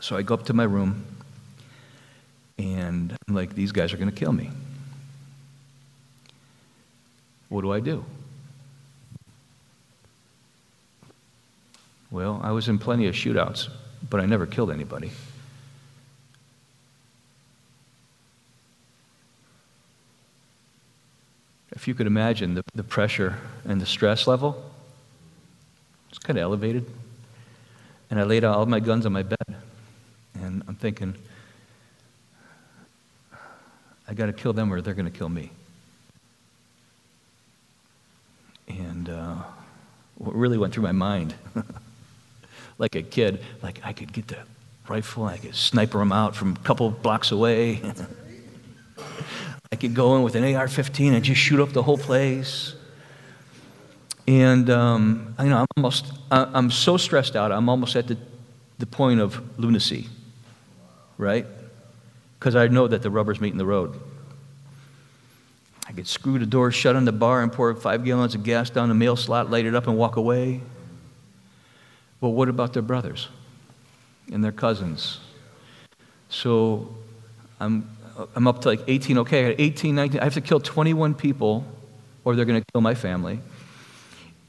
[0.00, 1.06] So I go up to my room,
[2.62, 4.50] and like, these guys are going to kill me.
[7.48, 8.04] What do I do?
[12.10, 13.68] Well, I was in plenty of shootouts,
[14.08, 15.10] but I never killed anybody.
[21.72, 24.62] If you could imagine the, the pressure and the stress level,
[26.10, 26.86] it's kind of elevated.
[28.10, 29.56] And I laid out all my guns on my bed.
[30.34, 31.14] And I'm thinking,
[34.12, 35.50] I got to kill them or they're going to kill me.
[38.68, 39.36] And uh,
[40.18, 41.34] what really went through my mind,
[42.78, 44.36] like a kid, like I could get the
[44.86, 47.80] rifle, I could sniper them out from a couple blocks away.
[49.72, 52.74] I could go in with an AR 15 and just shoot up the whole place.
[54.28, 57.50] And um, you know, I'm almost, I'm so stressed out.
[57.50, 58.18] I'm almost at the,
[58.78, 60.10] the point of lunacy,
[61.16, 61.46] right?
[62.42, 64.00] Because I know that the rubber's meeting the road.
[65.86, 68.68] I could screw the door shut on the bar and pour five gallons of gas
[68.68, 70.60] down the mail slot, light it up, and walk away.
[72.20, 73.28] Well, what about their brothers
[74.32, 75.20] and their cousins?
[76.30, 76.92] So
[77.60, 77.88] I'm,
[78.34, 79.18] I'm up to like 18.
[79.18, 80.20] Okay, I got 18, 19.
[80.20, 81.64] I have to kill 21 people
[82.24, 83.38] or they're going to kill my family.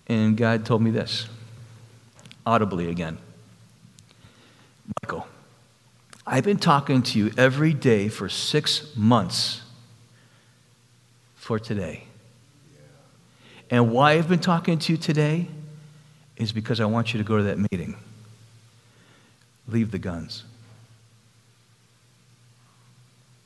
[0.08, 1.28] And God told me this
[2.44, 3.20] audibly again
[5.04, 5.28] Michael,
[6.26, 9.62] I've been talking to you every day for six months
[11.36, 12.06] for today.
[13.70, 15.48] And why I've been talking to you today
[16.38, 17.96] is because I want you to go to that meeting.
[19.68, 20.44] Leave the guns.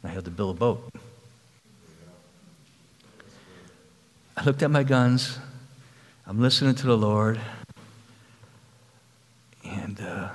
[0.04, 0.90] I had to build a boat.
[4.38, 5.40] I looked at my guns.
[6.26, 7.40] I'm listening to the Lord.
[9.66, 10.30] And uh,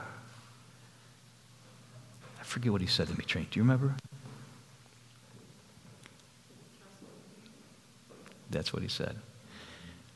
[2.40, 3.48] I forget what he said to me, Trina.
[3.50, 3.96] Do you remember?
[8.50, 9.16] That's what he said.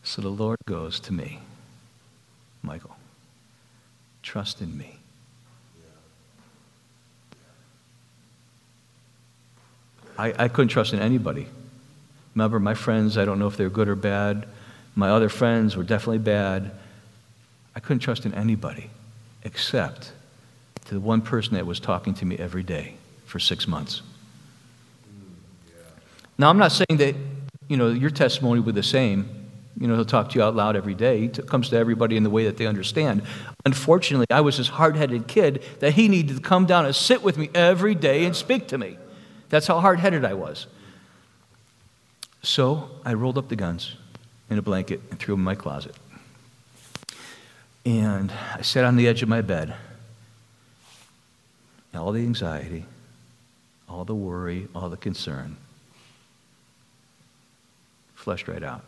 [0.05, 1.41] So the Lord goes to me,
[2.63, 2.95] Michael,
[4.23, 4.97] trust in me.
[10.17, 11.49] I, I couldn't trust in anybody.
[12.37, 14.47] Remember, my friends, I don't know if they're good or bad.
[14.95, 16.71] My other friends were definitely bad.
[17.75, 18.89] I couldn't trust in anybody
[19.43, 20.13] except
[20.87, 24.03] to the one person that was talking to me every day for six months.
[26.39, 27.17] Now, I'm not saying that,
[27.69, 29.29] you know, your testimony would be the same.
[29.79, 31.21] You know, he'll talk to you out loud every day.
[31.21, 33.23] He comes to everybody in the way that they understand.
[33.65, 37.23] Unfortunately, I was this hard headed kid that he needed to come down and sit
[37.23, 38.99] with me every day and speak to me.
[39.49, 40.67] That's how hard headed I was.
[42.43, 43.97] So I rolled up the guns
[44.49, 45.95] in a blanket and threw them in my closet.
[47.85, 49.75] And I sat on the edge of my bed.
[51.97, 52.85] All the anxiety,
[53.89, 55.57] all the worry, all the concern
[58.15, 58.85] flushed right out.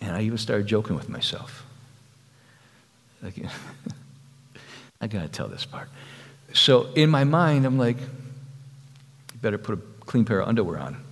[0.00, 1.64] And I even started joking with myself.
[3.22, 3.34] Like,
[5.00, 5.88] I gotta tell this part.
[6.52, 11.02] So in my mind, I'm like, you better put a clean pair of underwear on.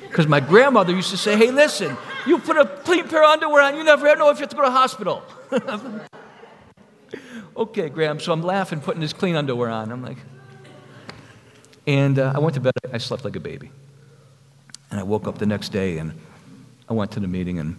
[0.00, 1.96] Because my grandmother used to say, hey, listen,
[2.26, 4.56] you put a clean pair of underwear on, you never know if you have to
[4.56, 5.22] go to hospital.
[7.58, 8.20] okay, Graham.
[8.20, 9.92] So I'm laughing, putting this clean underwear on.
[9.92, 10.18] I'm like,
[11.86, 12.72] and uh, I went to bed.
[12.92, 13.70] I slept like a baby.
[14.90, 16.12] And I woke up the next day and
[16.88, 17.76] I went to the meeting and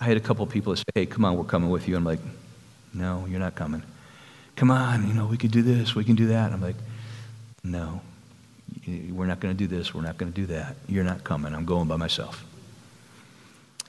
[0.00, 1.96] I had a couple people say, hey, come on, we're coming with you.
[1.96, 2.20] I'm like,
[2.94, 3.82] no, you're not coming
[4.60, 6.52] come on, you know, we could do this, we can do that.
[6.52, 6.76] I'm like,
[7.64, 8.02] no,
[8.86, 10.76] we're not going to do this, we're not going to do that.
[10.86, 12.44] You're not coming, I'm going by myself.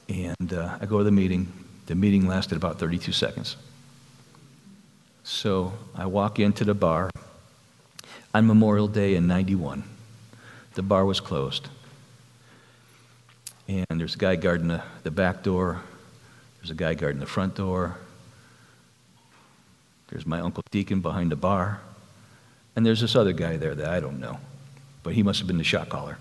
[0.07, 1.51] And uh, I go to the meeting.
[1.88, 3.57] The meeting lasted about 32 seconds.
[5.24, 7.10] So I walk into the bar
[8.34, 9.84] on Memorial Day in 91.
[10.74, 11.68] The bar was closed.
[13.68, 15.82] And there's a guy guarding the, the back door,
[16.60, 17.98] there's a guy guarding the front door,
[20.10, 21.80] there's my Uncle Deacon behind the bar.
[22.76, 24.40] And there's this other guy there that I don't know,
[25.04, 26.18] but he must have been the shot caller.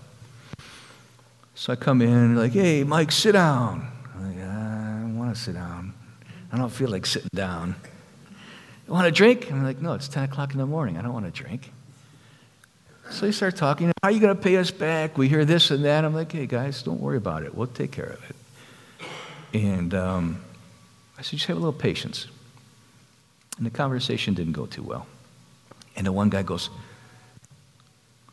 [1.55, 3.87] So I come in, like, hey, Mike, sit down.
[4.15, 5.93] I'm like, I don't want to sit down.
[6.51, 7.75] I don't feel like sitting down.
[8.91, 9.49] You want a drink?
[9.49, 10.97] I'm like, no, it's 10 o'clock in the morning.
[10.97, 11.71] I don't want a drink.
[13.09, 13.87] So they start talking.
[13.87, 15.17] How are you going to pay us back?
[15.17, 16.03] We hear this and that.
[16.03, 17.55] I'm like, hey, guys, don't worry about it.
[17.55, 19.07] We'll take care of it.
[19.53, 20.43] And um,
[21.17, 22.27] I said, just have a little patience.
[23.55, 25.07] And the conversation didn't go too well.
[25.95, 26.69] And the one guy goes,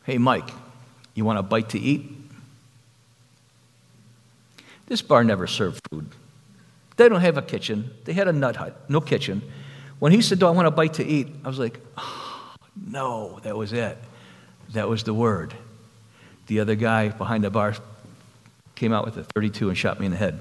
[0.03, 0.49] Hey, Mike,
[1.15, 2.11] you want a bite to eat?
[4.87, 6.09] This bar never served food.
[6.97, 7.91] They don't have a kitchen.
[8.03, 9.41] They had a nut hut, no kitchen.
[9.99, 11.27] When he said, Do I want a bite to eat?
[11.43, 12.55] I was like, oh,
[12.87, 13.97] No, that was it.
[14.73, 15.53] That was the word.
[16.47, 17.75] The other guy behind the bar
[18.75, 20.39] came out with a 32 and shot me in the head.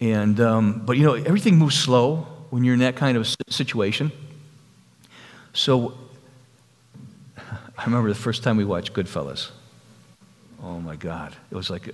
[0.00, 4.10] And, um, but you know, everything moves slow when you're in that kind of situation.
[5.52, 5.98] So
[7.36, 9.50] I remember the first time we watched Goodfellas.
[10.62, 11.36] Oh my God.
[11.50, 11.92] It was like a,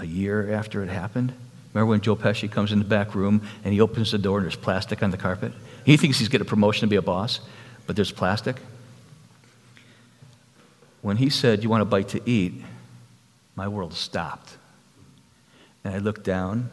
[0.00, 1.32] a year after it happened.
[1.72, 4.44] Remember when Joe Pesci comes in the back room and he opens the door and
[4.44, 5.52] there's plastic on the carpet?
[5.84, 7.40] He thinks he's getting a promotion to be a boss,
[7.86, 8.56] but there's plastic.
[11.00, 12.62] When he said, You want a bite to eat?
[13.54, 14.56] my world stopped.
[15.84, 16.70] And I looked down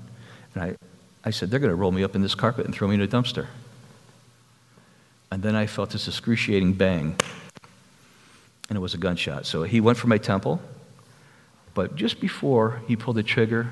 [0.53, 0.75] and I,
[1.25, 3.01] I said, They're going to roll me up in this carpet and throw me in
[3.01, 3.47] a dumpster.
[5.31, 7.15] And then I felt this excruciating bang,
[8.67, 9.45] and it was a gunshot.
[9.45, 10.59] So he went for my temple,
[11.75, 13.69] But just before he pulled the trigger,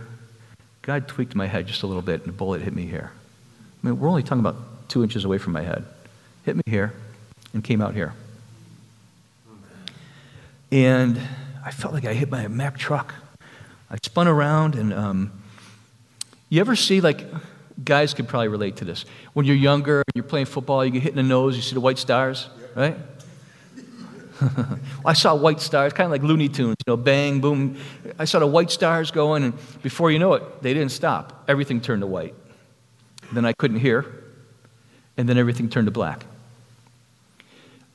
[0.87, 3.11] God tweaked my head just a little bit and the bullet hit me here.
[3.83, 4.55] I mean, we're only talking about
[4.87, 5.83] two inches away from my head.
[6.45, 6.93] Hit me here
[7.53, 8.13] and came out here.
[10.71, 11.19] And
[11.65, 13.13] I felt like I hit my Mack truck.
[13.91, 15.33] I spun around and um,
[16.47, 17.25] you ever see like
[17.83, 19.03] guys could probably relate to this.
[19.33, 21.73] When you're younger and you're playing football, you get hit in the nose, you see
[21.73, 22.95] the white stars, right?
[25.05, 27.77] I saw white stars, kind of like Looney Tunes, you know, bang, boom.
[28.19, 31.45] I saw the white stars going, and before you know it, they didn't stop.
[31.47, 32.35] Everything turned to white.
[33.31, 34.05] Then I couldn't hear,
[35.17, 36.25] and then everything turned to black.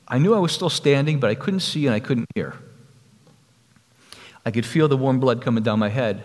[0.07, 2.55] I knew I was still standing, but I couldn't see and I couldn't hear.
[4.45, 6.23] I could feel the warm blood coming down my head.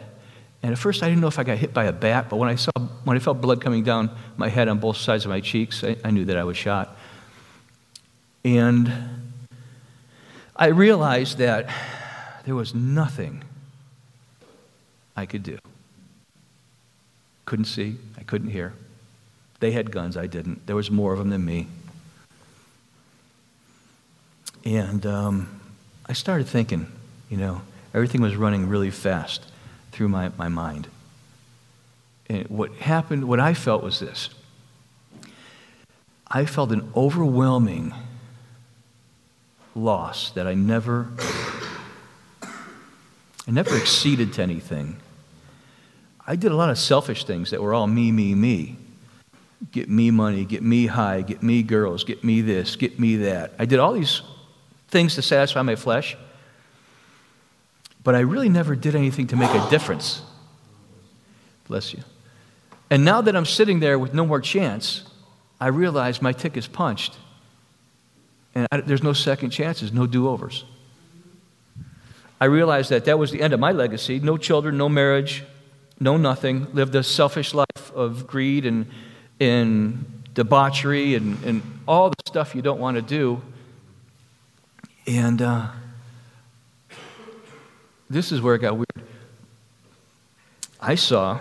[0.62, 2.48] And at first, I didn't know if I got hit by a bat, but when
[2.48, 2.72] I, saw,
[3.04, 5.96] when I felt blood coming down my head on both sides of my cheeks, I,
[6.04, 6.96] I knew that I was shot.
[8.44, 8.92] And
[10.58, 11.70] I realized that
[12.44, 13.44] there was nothing
[15.16, 15.58] I could do.
[17.44, 18.74] Couldn't see, I couldn't hear.
[19.60, 20.66] They had guns, I didn't.
[20.66, 21.68] There was more of them than me.
[24.64, 25.60] And um,
[26.06, 26.90] I started thinking,
[27.30, 27.62] you know,
[27.94, 29.44] everything was running really fast
[29.92, 30.88] through my, my mind.
[32.28, 34.30] And what happened, what I felt was this
[36.26, 37.94] I felt an overwhelming
[39.78, 41.08] loss that I never,
[42.42, 44.98] I never exceeded to anything.
[46.26, 48.76] I did a lot of selfish things that were all me, me, me.
[49.72, 53.52] Get me money, get me high, get me girls, get me this, get me that.
[53.58, 54.22] I did all these
[54.88, 56.16] things to satisfy my flesh,
[58.04, 60.22] but I really never did anything to make a difference.
[61.66, 62.02] Bless you.
[62.90, 65.02] And now that I'm sitting there with no more chance,
[65.60, 67.16] I realize my ticket's punched.
[68.54, 70.64] And I, there's no second chances, no do overs.
[72.40, 75.44] I realized that that was the end of my legacy no children, no marriage,
[75.98, 76.72] no nothing.
[76.72, 78.86] Lived a selfish life of greed and,
[79.40, 83.42] and debauchery and, and all the stuff you don't want to do.
[85.06, 85.68] And uh,
[88.08, 89.08] this is where it got weird.
[90.80, 91.40] I saw,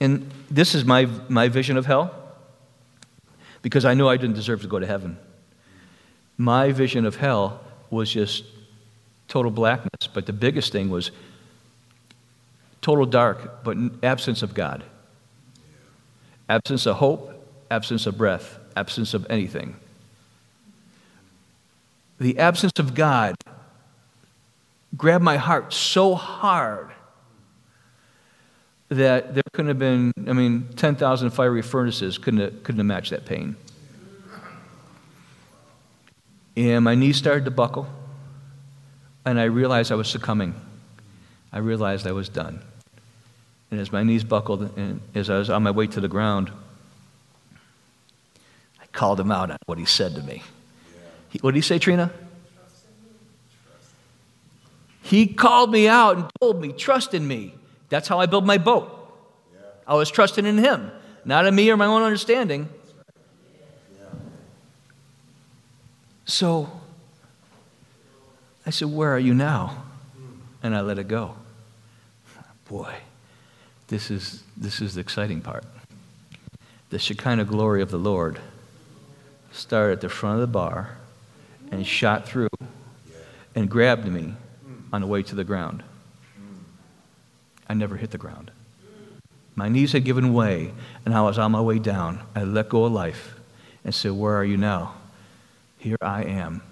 [0.00, 2.12] and this is my, my vision of hell,
[3.62, 5.16] because I knew I didn't deserve to go to heaven.
[6.42, 8.44] My vision of hell was just
[9.28, 11.10] total blackness, but the biggest thing was
[12.80, 14.82] total dark, but absence of God.
[16.48, 17.32] Absence of hope,
[17.70, 19.76] absence of breath, absence of anything
[22.22, 23.34] the absence of God
[24.96, 26.90] grabbed my heart so hard
[28.88, 33.10] that there couldn't have been, I mean, 10,000 fiery furnaces couldn't have, couldn't have matched
[33.10, 33.56] that pain.
[36.56, 37.86] And my knees started to buckle,
[39.24, 40.54] and I realized I was succumbing.
[41.52, 42.62] I realized I was done.
[43.70, 46.50] And as my knees buckled, and as I was on my way to the ground,
[48.80, 50.42] I called him out on what he said to me.
[51.30, 52.10] He, what did he say, Trina?
[55.02, 57.54] He called me out and told me, trust in me.
[57.88, 58.98] That's how I build my boat.
[59.86, 60.90] I was trusting in him,
[61.24, 62.68] not in me or my own understanding.
[66.32, 66.70] So
[68.64, 69.84] I said, Where are you now?
[70.62, 71.34] And I let it go.
[72.66, 72.94] Boy,
[73.88, 75.62] this is, this is the exciting part.
[76.88, 78.40] The Shekinah glory of the Lord
[79.52, 80.96] started at the front of the bar
[81.70, 82.48] and shot through
[83.54, 84.32] and grabbed me
[84.90, 85.82] on the way to the ground.
[87.68, 88.50] I never hit the ground.
[89.54, 90.72] My knees had given way,
[91.04, 92.22] and I was on my way down.
[92.34, 93.34] I let go of life
[93.84, 94.94] and said, Where are you now?
[95.82, 96.62] Here I am.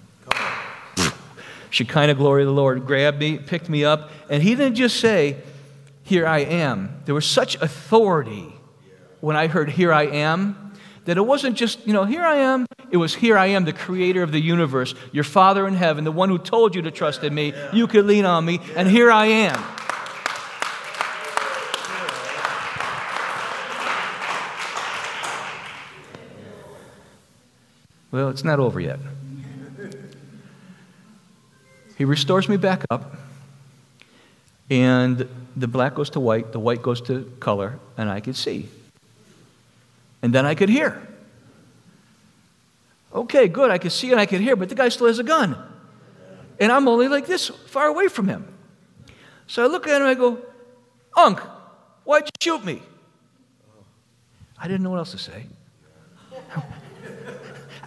[1.69, 5.35] Shekinah glory of the Lord grabbed me, picked me up, and he didn't just say,
[6.03, 7.01] Here I am.
[7.03, 8.53] There was such authority
[9.19, 10.71] when I heard, Here I am,
[11.03, 12.65] that it wasn't just, you know, here I am.
[12.89, 16.11] It was, here I am, the creator of the universe, your Father in heaven, the
[16.13, 17.53] one who told you to trust in me.
[17.73, 19.61] You could lean on me, and here I am.
[28.11, 28.99] Well, it's not over yet.
[31.97, 33.15] He restores me back up,
[34.69, 38.69] and the black goes to white, the white goes to color, and I can see.
[40.21, 41.07] And then I could hear.
[43.13, 43.71] Okay, good.
[43.71, 45.57] I could see and I could hear, but the guy still has a gun.
[46.59, 48.47] And I'm only like this far away from him.
[49.47, 50.39] So I look at him and I go,
[51.17, 51.39] Unc,
[52.03, 52.81] why'd you shoot me?
[54.57, 55.45] I didn't know what else to say.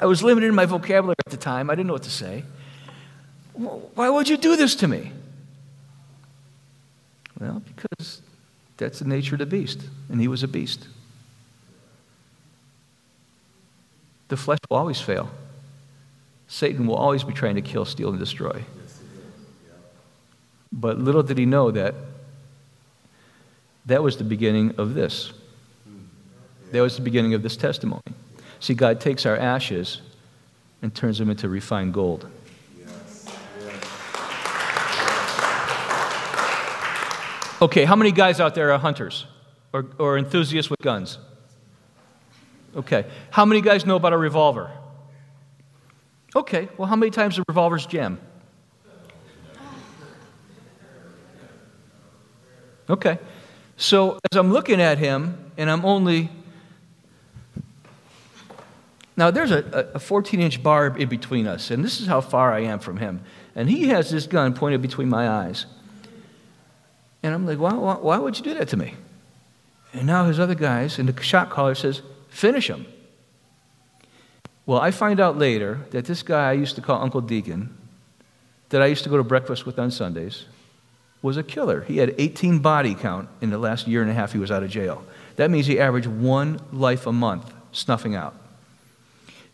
[0.01, 1.71] I was limited in my vocabulary at the time.
[1.71, 2.45] I didn't know what to say.
[3.55, 5.13] Why would you do this to me?
[7.39, 8.23] Well, because
[8.77, 10.89] that's the nature of the beast, and he was a beast.
[14.29, 15.31] The flesh will always fail.
[16.49, 18.65] Satan will always be trying to kill, steal, and destroy.
[20.73, 21.95] But little did he know that
[23.87, 25.33] that was the beginning of this.
[26.73, 28.03] That was the beginning of this testimony.
[28.61, 30.01] See, God takes our ashes
[30.83, 32.29] and turns them into refined gold.
[37.63, 39.27] Okay, how many guys out there are hunters
[39.73, 41.19] or, or enthusiasts with guns?
[42.77, 43.07] Okay.
[43.31, 44.71] How many guys know about a revolver?
[46.37, 48.21] Okay, well, how many times do revolvers jam?
[52.91, 53.19] Okay.
[53.77, 56.31] So as I'm looking at him, and I'm only.
[59.17, 62.53] Now, there's a, a 14 inch barb in between us, and this is how far
[62.53, 63.23] I am from him.
[63.55, 65.67] And he has this gun pointed between my eyes.
[67.23, 68.95] And I'm like, why, why, why would you do that to me?
[69.93, 72.87] And now his other guys, and the shot caller says, finish him.
[74.67, 77.77] Well, I find out later that this guy I used to call Uncle Deacon,
[78.71, 80.47] that I used to go to breakfast with on Sundays,
[81.23, 81.83] was a killer.
[81.83, 84.62] He had 18 body count in the last year and a half he was out
[84.62, 85.05] of jail.
[85.37, 88.35] That means he averaged one life a month snuffing out.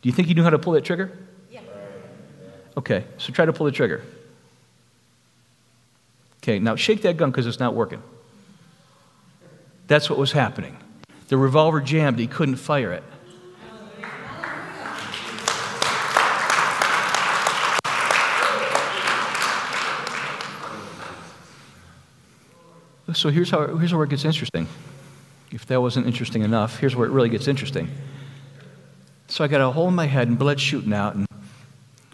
[0.03, 1.17] Do you think he knew how to pull that trigger?
[1.51, 1.61] Yeah.
[2.77, 4.03] Okay, so try to pull the trigger.
[6.43, 8.03] Okay, now shake that gun because it's not working.
[9.89, 10.77] That's what was happening.
[11.29, 13.03] The revolver jammed, he couldn't fire it.
[23.13, 24.69] So here's, how, here's where it gets interesting.
[25.51, 27.91] If that wasn't interesting enough, here's where it really gets interesting.
[29.31, 31.25] So I got a hole in my head and blood shooting out, and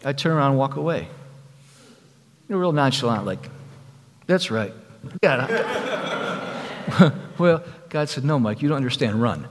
[0.04, 1.08] I turn around and walk away.
[2.46, 3.48] You know, real nonchalant, like,
[4.26, 4.74] that's right.
[5.22, 6.52] Yeah.
[7.38, 9.48] well, God said, no, Mike, you don't understand, run.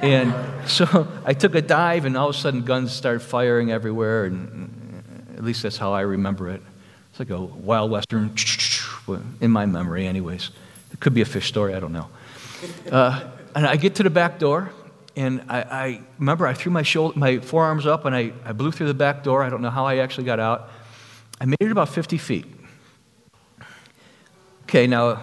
[0.00, 0.34] And
[0.66, 5.34] so I took a dive, and all of a sudden guns started firing everywhere, and
[5.36, 6.62] at least that's how I remember it.
[7.10, 8.34] It's like a Wild Western
[9.42, 10.50] in my memory, anyways.
[10.90, 12.08] It could be a fish story, I don't know.
[12.90, 14.72] Uh, and I get to the back door,
[15.16, 18.70] and I, I remember I threw my, shoulder, my forearms up and I, I blew
[18.70, 19.42] through the back door.
[19.42, 20.68] I don't know how I actually got out.
[21.40, 22.46] I made it about 50 feet.
[24.64, 25.22] Okay, now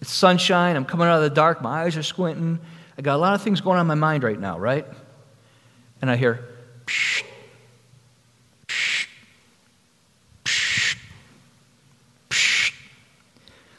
[0.00, 0.74] it's sunshine.
[0.74, 1.62] I'm coming out of the dark.
[1.62, 2.58] My eyes are squinting.
[2.98, 4.86] I got a lot of things going on in my mind right now, right?
[6.02, 6.44] And I hear,
[6.86, 7.22] psh,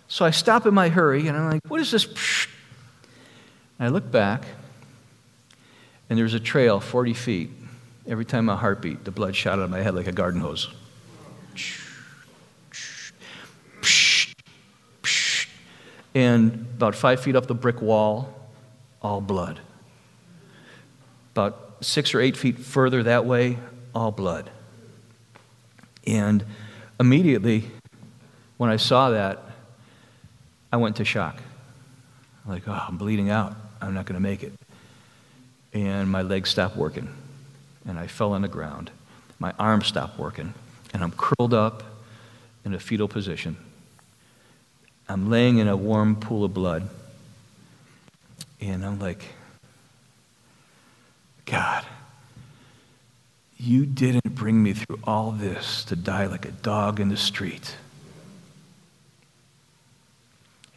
[0.07, 2.05] So I stop in my hurry and I'm like, what is this?
[2.05, 4.45] And I look back
[6.09, 7.49] and there was a trail 40 feet.
[8.07, 10.69] Every time my heartbeat, the blood shot out of my head like a garden hose.
[16.13, 18.33] And about five feet up the brick wall,
[19.01, 19.59] all blood.
[21.33, 23.57] About six or eight feet further that way,
[23.93, 24.49] all blood.
[26.07, 26.45] And
[26.99, 27.65] immediately,
[28.57, 29.43] when I saw that,
[30.71, 31.37] I went to shock.
[32.47, 33.55] Like, oh, I'm bleeding out.
[33.81, 34.53] I'm not going to make it.
[35.75, 37.09] And my legs stopped working.
[37.85, 38.89] And I fell on the ground.
[39.37, 40.53] My arms stopped working.
[40.93, 41.83] And I'm curled up
[42.63, 43.57] in a fetal position.
[45.09, 46.89] I'm laying in a warm pool of blood.
[48.61, 49.25] And I'm like,
[51.45, 51.85] God,
[53.57, 57.75] you didn't bring me through all this to die like a dog in the street.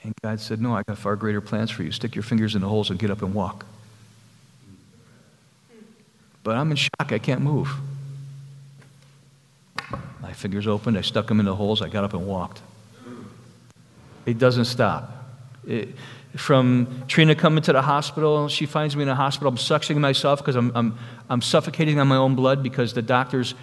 [0.03, 1.93] And God said, No, I got far greater plans for you.
[1.93, 3.65] Stick your fingers in the holes and get up and walk.
[6.49, 7.13] But I'm in shock.
[7.13, 7.71] I can't move.
[10.23, 10.97] My fingers opened.
[10.97, 11.83] I stuck them in the holes.
[11.83, 12.63] I got up and walked.
[14.25, 15.13] It doesn't stop.
[15.67, 15.91] It,
[16.37, 19.51] from Trina coming to the hospital, she finds me in the hospital.
[19.51, 23.55] I'm suctioning myself because I'm, I'm, I'm suffocating on my own blood because the doctors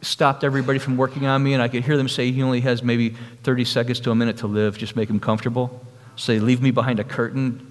[0.00, 2.82] stopped everybody from working on me, and I could hear them say he only has
[2.82, 5.84] maybe 30 seconds to a minute to live, just make him comfortable.
[6.16, 7.70] So they leave me behind a curtain,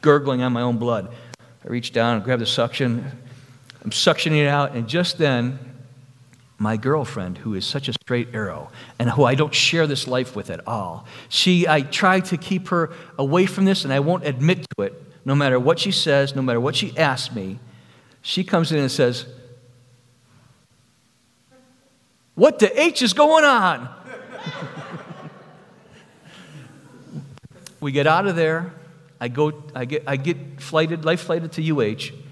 [0.00, 1.14] gurgling on my own blood.
[1.64, 3.12] I reach down and grab the suction.
[3.86, 5.60] I'm suctioning it out, and just then,
[6.58, 8.68] my girlfriend, who is such a straight arrow
[8.98, 12.66] and who I don't share this life with at all, she, I try to keep
[12.70, 16.34] her away from this, and I won't admit to it, no matter what she says,
[16.34, 17.60] no matter what she asks me.
[18.22, 19.24] She comes in and says,
[22.34, 23.88] what the H is going on?
[27.80, 28.72] we get out of there.
[29.20, 32.25] I, go, I, get, I get flighted, life flighted to UH.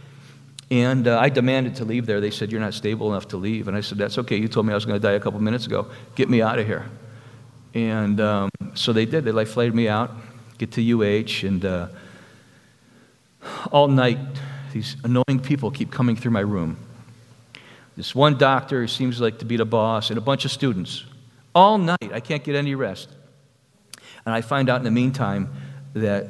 [0.75, 2.21] And uh, I demanded to leave there.
[2.21, 3.69] They said, You're not stable enough to leave.
[3.69, 4.37] And I said, That's okay.
[4.37, 5.87] You told me I was going to die a couple minutes ago.
[6.17, 6.91] Get me out of here.
[7.75, 9.25] And um, so they did.
[9.25, 10.11] They like flayed me out,
[10.59, 11.87] get to UH, and uh,
[13.71, 14.19] all night,
[14.73, 16.77] these annoying people keep coming through my room.
[17.97, 21.05] This one doctor who seems like to be the boss, and a bunch of students.
[21.55, 23.09] All night, I can't get any rest.
[24.27, 25.53] And I find out in the meantime
[25.95, 26.27] that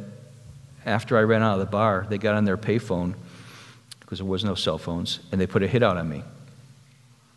[0.85, 3.15] after I ran out of the bar, they got on their payphone
[4.05, 6.23] because there was no cell phones, and they put a hit out on me.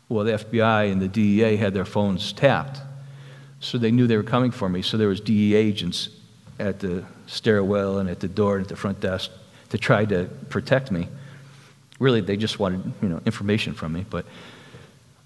[0.09, 2.80] Well, the FBI and the DEA had their phones tapped,
[3.59, 4.82] so they knew they were coming for me.
[4.82, 6.09] So there was DEA agents
[6.59, 9.32] at the stairwell and at the door and at the front desk
[9.70, 11.07] to try to protect me.
[11.99, 14.26] Really, they just wanted you know information from me, but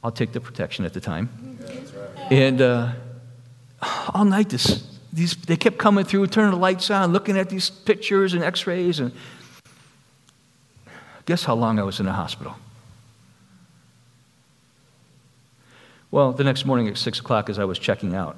[0.04, 1.60] I'll take the protection at the time.
[2.32, 2.94] And uh,
[4.14, 7.70] all night, this, these, they kept coming through, turning the lights on, looking at these
[7.70, 9.12] pictures and X-rays, and
[11.26, 12.56] guess how long I was in the hospital?
[16.12, 18.38] Well, the next morning at six o'clock, as I was checking out,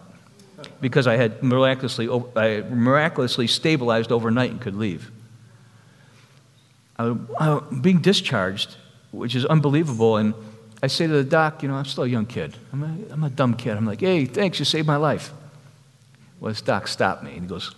[0.80, 5.12] because I had miraculously, I miraculously stabilized overnight and could leave.
[6.98, 8.76] I, am being discharged,
[9.12, 10.18] which is unbelievable.
[10.18, 10.34] And
[10.84, 12.56] I say to the doc, you know, I'm still a young kid.
[12.72, 13.76] I'm a, I'm a dumb kid.
[13.76, 15.32] I'm like, hey, thanks, you saved my life.
[16.40, 17.74] Well, this doc stopped me and he goes,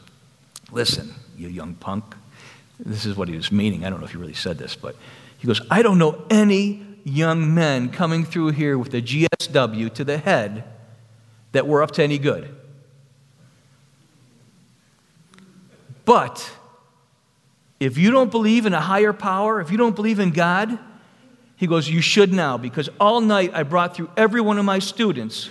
[0.72, 2.04] listen, you young punk.
[2.80, 3.86] This is what he was meaning.
[3.86, 4.96] I don't know if he really said this, but
[5.38, 10.04] he goes, I don't know any young men coming through here with a GSW to
[10.04, 10.64] the head
[11.52, 12.54] that were up to any good.
[16.04, 16.52] But
[17.80, 20.78] if you don't believe in a higher power, if you don't believe in God,
[21.56, 24.80] he goes, You should now, because all night I brought through every one of my
[24.80, 25.50] students,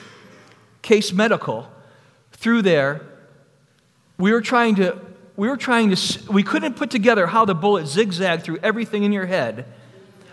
[0.82, 1.68] case medical,
[2.32, 3.00] through there.
[4.18, 5.00] We were trying to,
[5.36, 9.12] we were trying to, we couldn't put together how the bullet zigzagged through everything in
[9.12, 9.66] your head.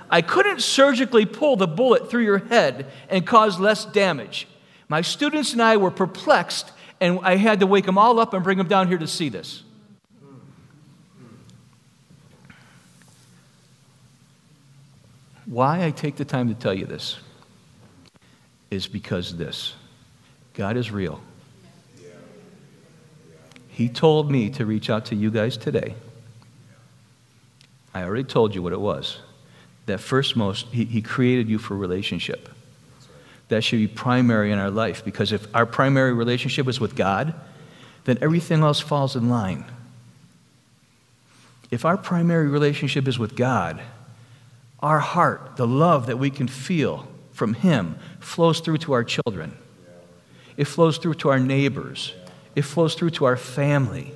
[0.10, 4.48] I couldn't surgically pull the bullet through your head and cause less damage.
[4.90, 8.44] My students and I were perplexed, and I had to wake them all up and
[8.44, 9.64] bring them down here to see this.
[15.46, 17.18] Why I take the time to tell you this
[18.70, 19.74] is because this
[20.54, 21.22] God is real.
[23.82, 25.96] He told me to reach out to you guys today.
[27.96, 29.18] I already told you what it was.
[29.88, 32.48] That first most, he, he created you for relationship.
[33.48, 37.34] That should be primary in our life because if our primary relationship is with God,
[38.04, 39.66] then everything else falls in line.
[41.72, 43.82] If our primary relationship is with God,
[44.80, 49.58] our heart, the love that we can feel from Him, flows through to our children.
[50.56, 52.14] It flows through to our neighbors.
[52.56, 54.14] It flows through to our family.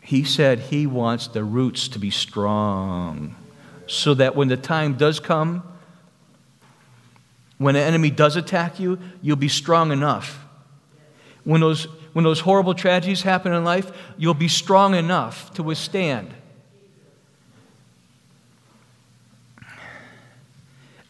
[0.00, 3.34] He said He wants the roots to be strong
[3.86, 5.62] so that when the time does come,
[7.58, 10.44] when an enemy does attack you, you'll be strong enough.
[11.44, 16.34] When those, when those horrible tragedies happen in life, you'll be strong enough to withstand.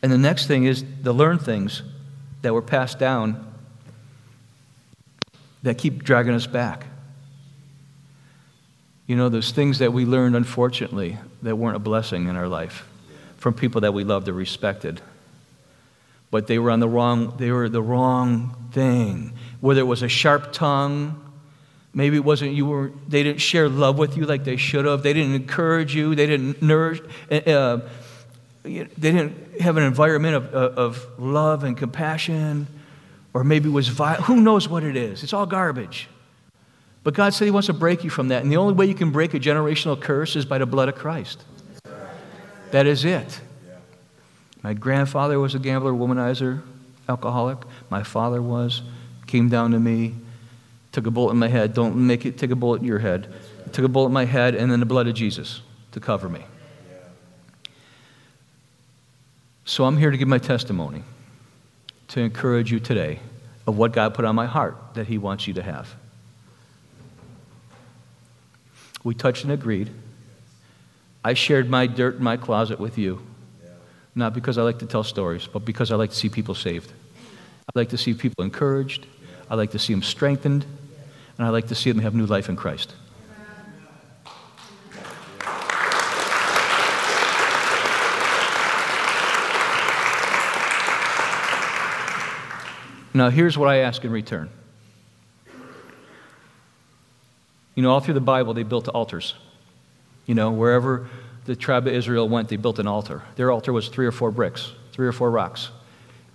[0.03, 1.82] And the next thing is the learned things
[2.43, 3.53] that were passed down
[5.65, 6.87] that keep dragging us back.
[9.07, 12.87] You know, those things that we learned, unfortunately, that weren't a blessing in our life
[13.39, 15.01] from people that we loved or respected.
[16.31, 19.33] But they were on the wrong, they were the wrong thing.
[19.61, 21.21] Whether it was a sharp tongue,
[21.93, 25.03] maybe it wasn't you were, they didn't share love with you like they should have.
[25.03, 26.15] They didn't encourage you.
[26.15, 27.01] They didn't nourish,
[27.31, 27.81] uh,
[28.62, 32.67] they didn't have an environment of, of love and compassion,
[33.35, 34.24] or maybe was violent.
[34.24, 35.22] Who knows what it is?
[35.24, 36.09] It's all garbage.
[37.03, 38.43] But God said He wants to break you from that.
[38.43, 40.95] And the only way you can break a generational curse is by the blood of
[40.95, 41.45] Christ.
[42.70, 43.41] That is it.
[44.62, 46.62] My grandfather was a gambler, womanizer,
[47.09, 47.59] alcoholic.
[47.91, 48.82] My father was.
[49.26, 50.14] Came down to me,
[50.93, 51.74] took a bullet in my head.
[51.74, 53.32] Don't make it take a bullet in your head.
[53.72, 55.61] Took a bullet in my head, and then the blood of Jesus
[55.93, 56.45] to cover me.
[59.64, 61.03] So I'm here to give my testimony
[62.09, 63.20] to encourage you today
[63.66, 65.94] of what God put on my heart that He wants you to have.
[69.02, 69.90] We touched and agreed.
[71.24, 73.20] I shared my dirt in my closet with you,
[74.14, 76.92] not because I like to tell stories, but because I like to see people saved.
[77.74, 79.07] I like to see people encouraged.
[79.50, 80.66] I like to see them strengthened.
[81.36, 82.94] And I like to see them have new life in Christ.
[93.15, 94.51] Now, here's what I ask in return.
[97.77, 99.35] You know, all through the Bible, they built altars.
[100.27, 101.09] You know, wherever
[101.45, 103.23] the tribe of Israel went, they built an altar.
[103.37, 105.71] Their altar was three or four bricks, three or four rocks.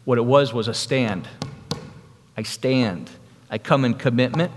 [0.05, 1.27] What it was was a stand.
[2.37, 3.09] I stand.
[3.49, 4.51] I come in commitment.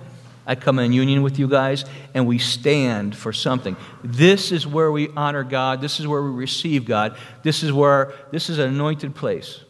[0.47, 3.77] I come in union with you guys, and we stand for something.
[4.03, 5.81] This is where we honor God.
[5.81, 7.17] This is where we receive God.
[7.43, 9.61] This is where this is an anointed place.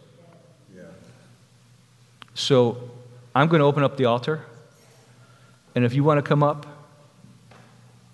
[2.34, 2.90] So
[3.34, 4.44] I'm going to open up the altar.
[5.74, 6.66] And if you want to come up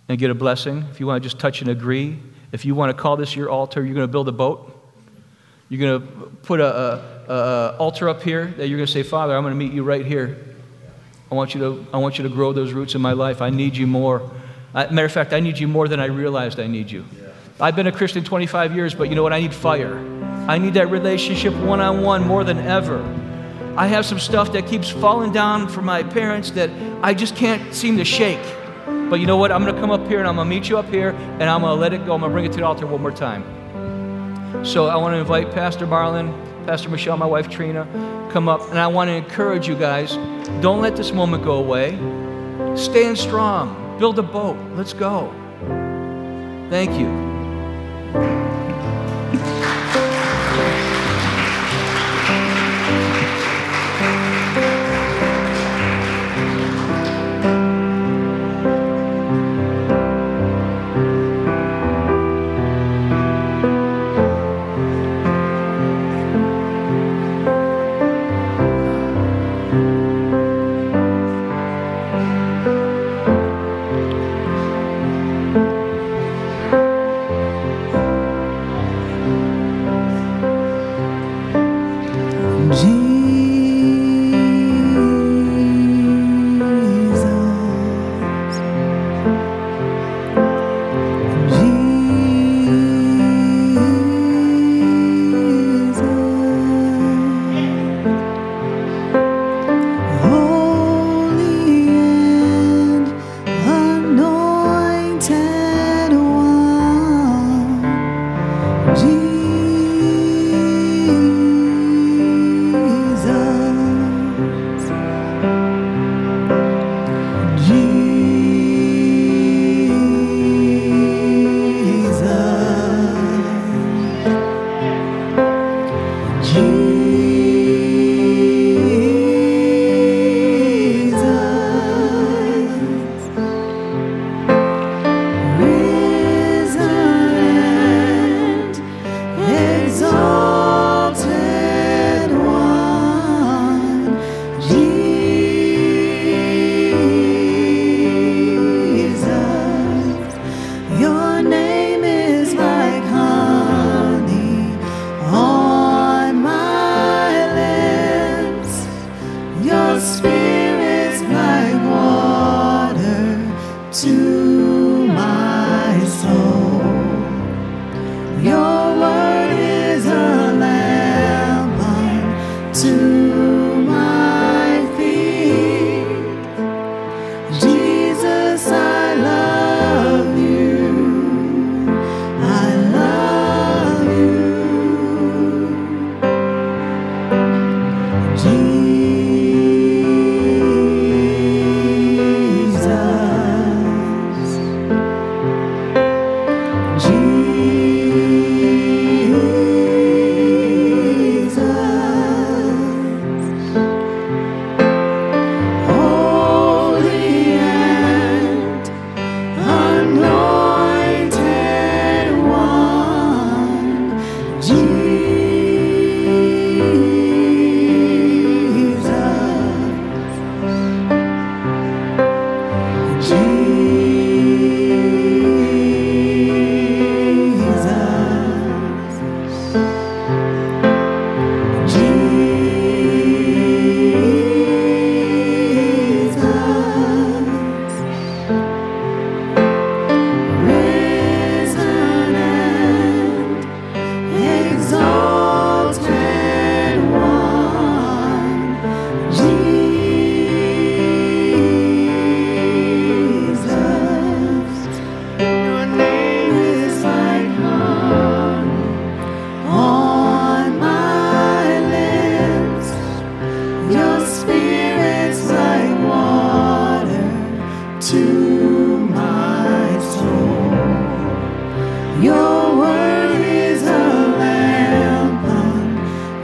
[0.08, 2.18] and get a blessing, if you want to just touch and agree,
[2.52, 4.74] if you want to call this your altar, you're going to build a boat.
[5.68, 6.74] You're going to put a,
[7.28, 9.72] a, a altar up here that you're going to say, Father, I'm going to meet
[9.72, 10.44] you right here.
[11.30, 13.42] I want you to, I want you to grow those roots in my life.
[13.42, 14.30] I need you more.
[14.74, 17.04] Uh, matter of fact, I need you more than I realized I need you.
[17.60, 19.32] I've been a Christian 25 years, but you know what?
[19.32, 19.98] I need fire.
[20.48, 23.02] I need that relationship one on one more than ever.
[23.78, 26.68] I have some stuff that keeps falling down from my parents that
[27.00, 28.42] I just can't seem to shake.
[28.84, 29.52] But you know what?
[29.52, 31.44] I'm going to come up here and I'm going to meet you up here and
[31.44, 32.12] I'm going to let it go.
[32.12, 33.44] I'm going to bring it to the altar one more time.
[34.64, 36.34] So I want to invite Pastor Marlon,
[36.66, 37.86] Pastor Michelle, my wife Trina,
[38.32, 38.68] come up.
[38.70, 40.16] And I want to encourage you guys
[40.60, 41.92] don't let this moment go away.
[42.76, 43.96] Stand strong.
[44.00, 44.56] Build a boat.
[44.74, 45.32] Let's go.
[46.68, 48.37] Thank you.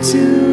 [0.04, 0.43] to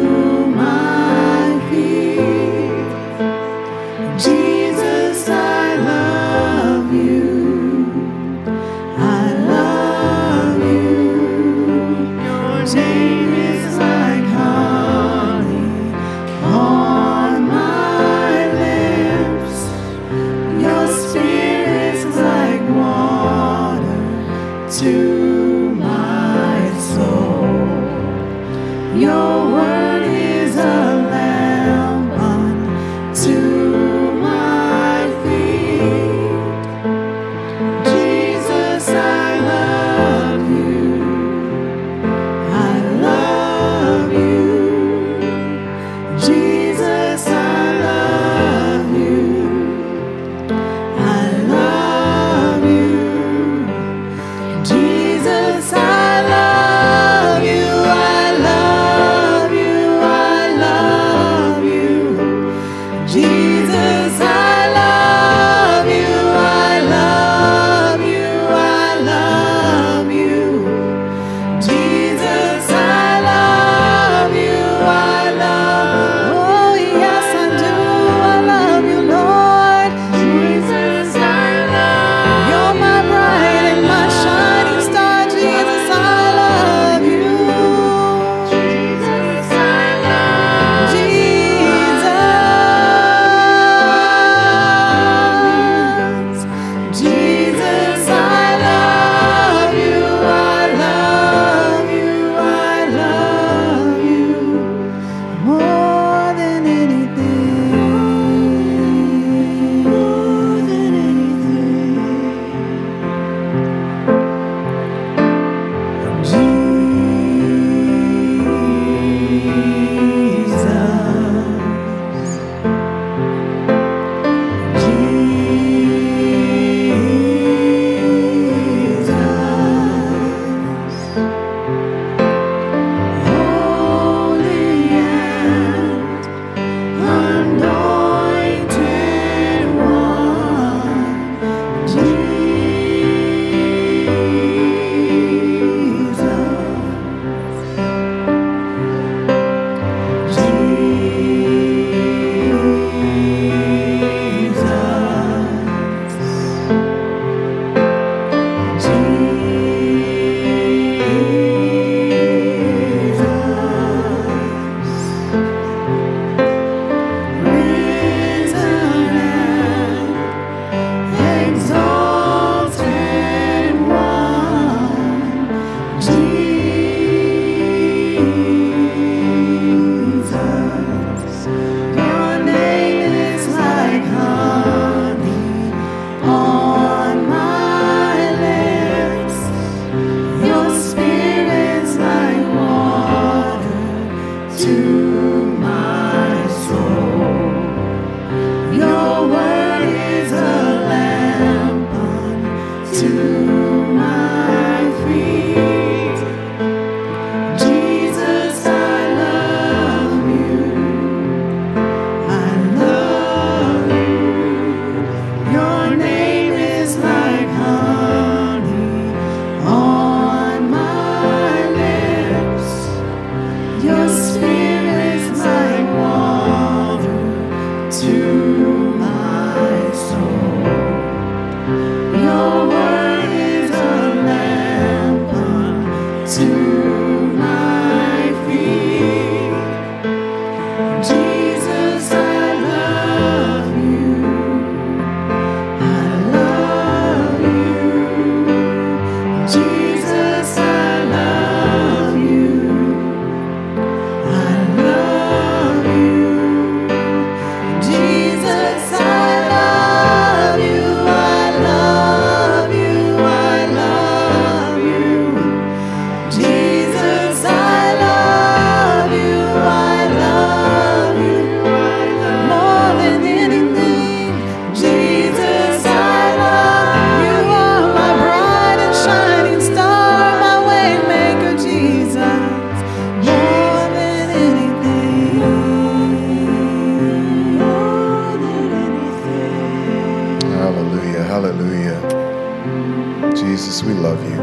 [293.84, 294.38] We love you.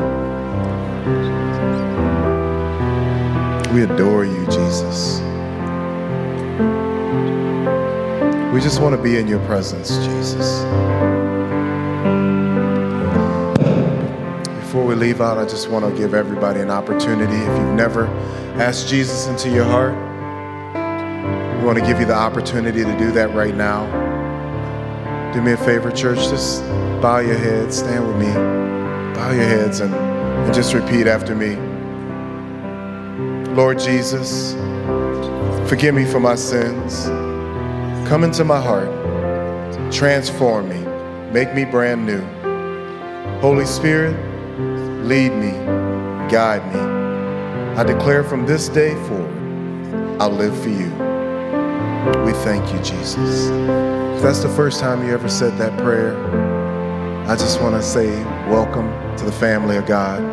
[3.74, 5.22] We adore you, Jesus.
[8.54, 10.64] We just want to be in your presence, Jesus.
[14.60, 17.38] Before we leave out, I just want to give everybody an opportunity.
[17.38, 18.08] If you've never
[18.58, 19.94] asked Jesus into your heart,
[21.58, 23.86] we want to give you the opportunity to do that right now.
[25.34, 26.62] Do me a favor, church, just
[27.02, 28.59] bow your head, stand with me.
[29.20, 31.58] Bow your heads and, and just repeat after me.
[33.54, 34.54] Lord Jesus,
[35.70, 37.08] forgive me for my sins.
[38.08, 38.90] Come into my heart.
[39.92, 40.80] Transform me.
[41.34, 42.22] Make me brand new.
[43.42, 44.16] Holy Spirit,
[45.06, 45.52] lead me,
[46.32, 46.80] guide me.
[47.78, 50.92] I declare from this day forward, I'll live for you.
[52.24, 53.50] We thank you, Jesus.
[53.50, 56.18] If that's the first time you ever said that prayer,
[57.28, 58.08] I just want to say,
[58.50, 60.24] welcome to the family of God.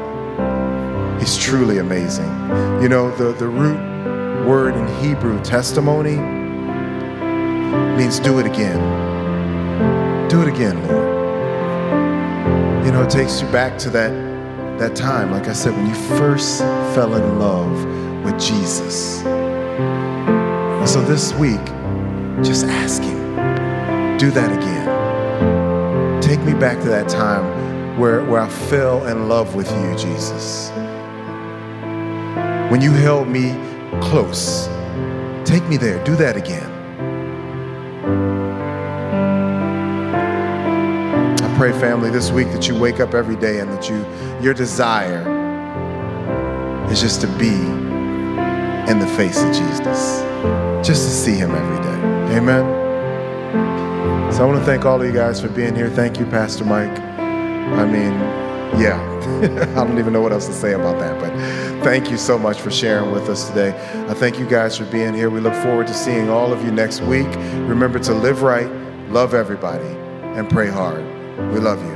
[1.20, 2.24] He's truly amazing.
[2.80, 3.76] You know, the, the root
[4.46, 6.16] word in Hebrew, testimony,
[7.98, 8.78] means do it again.
[10.30, 11.04] Do it again, Lord.
[12.86, 14.12] You know, it takes you back to that,
[14.78, 16.60] that time, like I said, when you first
[16.94, 17.84] fell in love
[18.24, 19.22] with Jesus.
[19.26, 21.62] And so this week,
[22.42, 23.36] just ask Him,
[24.16, 26.22] do that again.
[26.22, 27.65] Take me back to that time
[27.96, 30.70] where, where I fell in love with you, Jesus.
[32.70, 33.54] When you held me
[34.00, 34.68] close,
[35.44, 36.72] take me there, do that again.
[41.42, 44.04] I pray, family, this week that you wake up every day and that you
[44.42, 45.24] your desire
[46.90, 47.54] is just to be
[48.90, 50.20] in the face of Jesus,
[50.86, 52.36] just to see him every day.
[52.36, 54.32] Amen.
[54.32, 55.88] So I want to thank all of you guys for being here.
[55.88, 57.05] Thank you, Pastor Mike.
[57.78, 58.12] I mean,
[58.80, 59.00] yeah,
[59.76, 61.30] I don't even know what else to say about that, but
[61.84, 63.70] thank you so much for sharing with us today.
[64.08, 65.30] I thank you guys for being here.
[65.30, 67.28] We look forward to seeing all of you next week.
[67.68, 68.70] Remember to live right,
[69.10, 69.88] love everybody,
[70.38, 71.04] and pray hard.
[71.52, 71.95] We love you.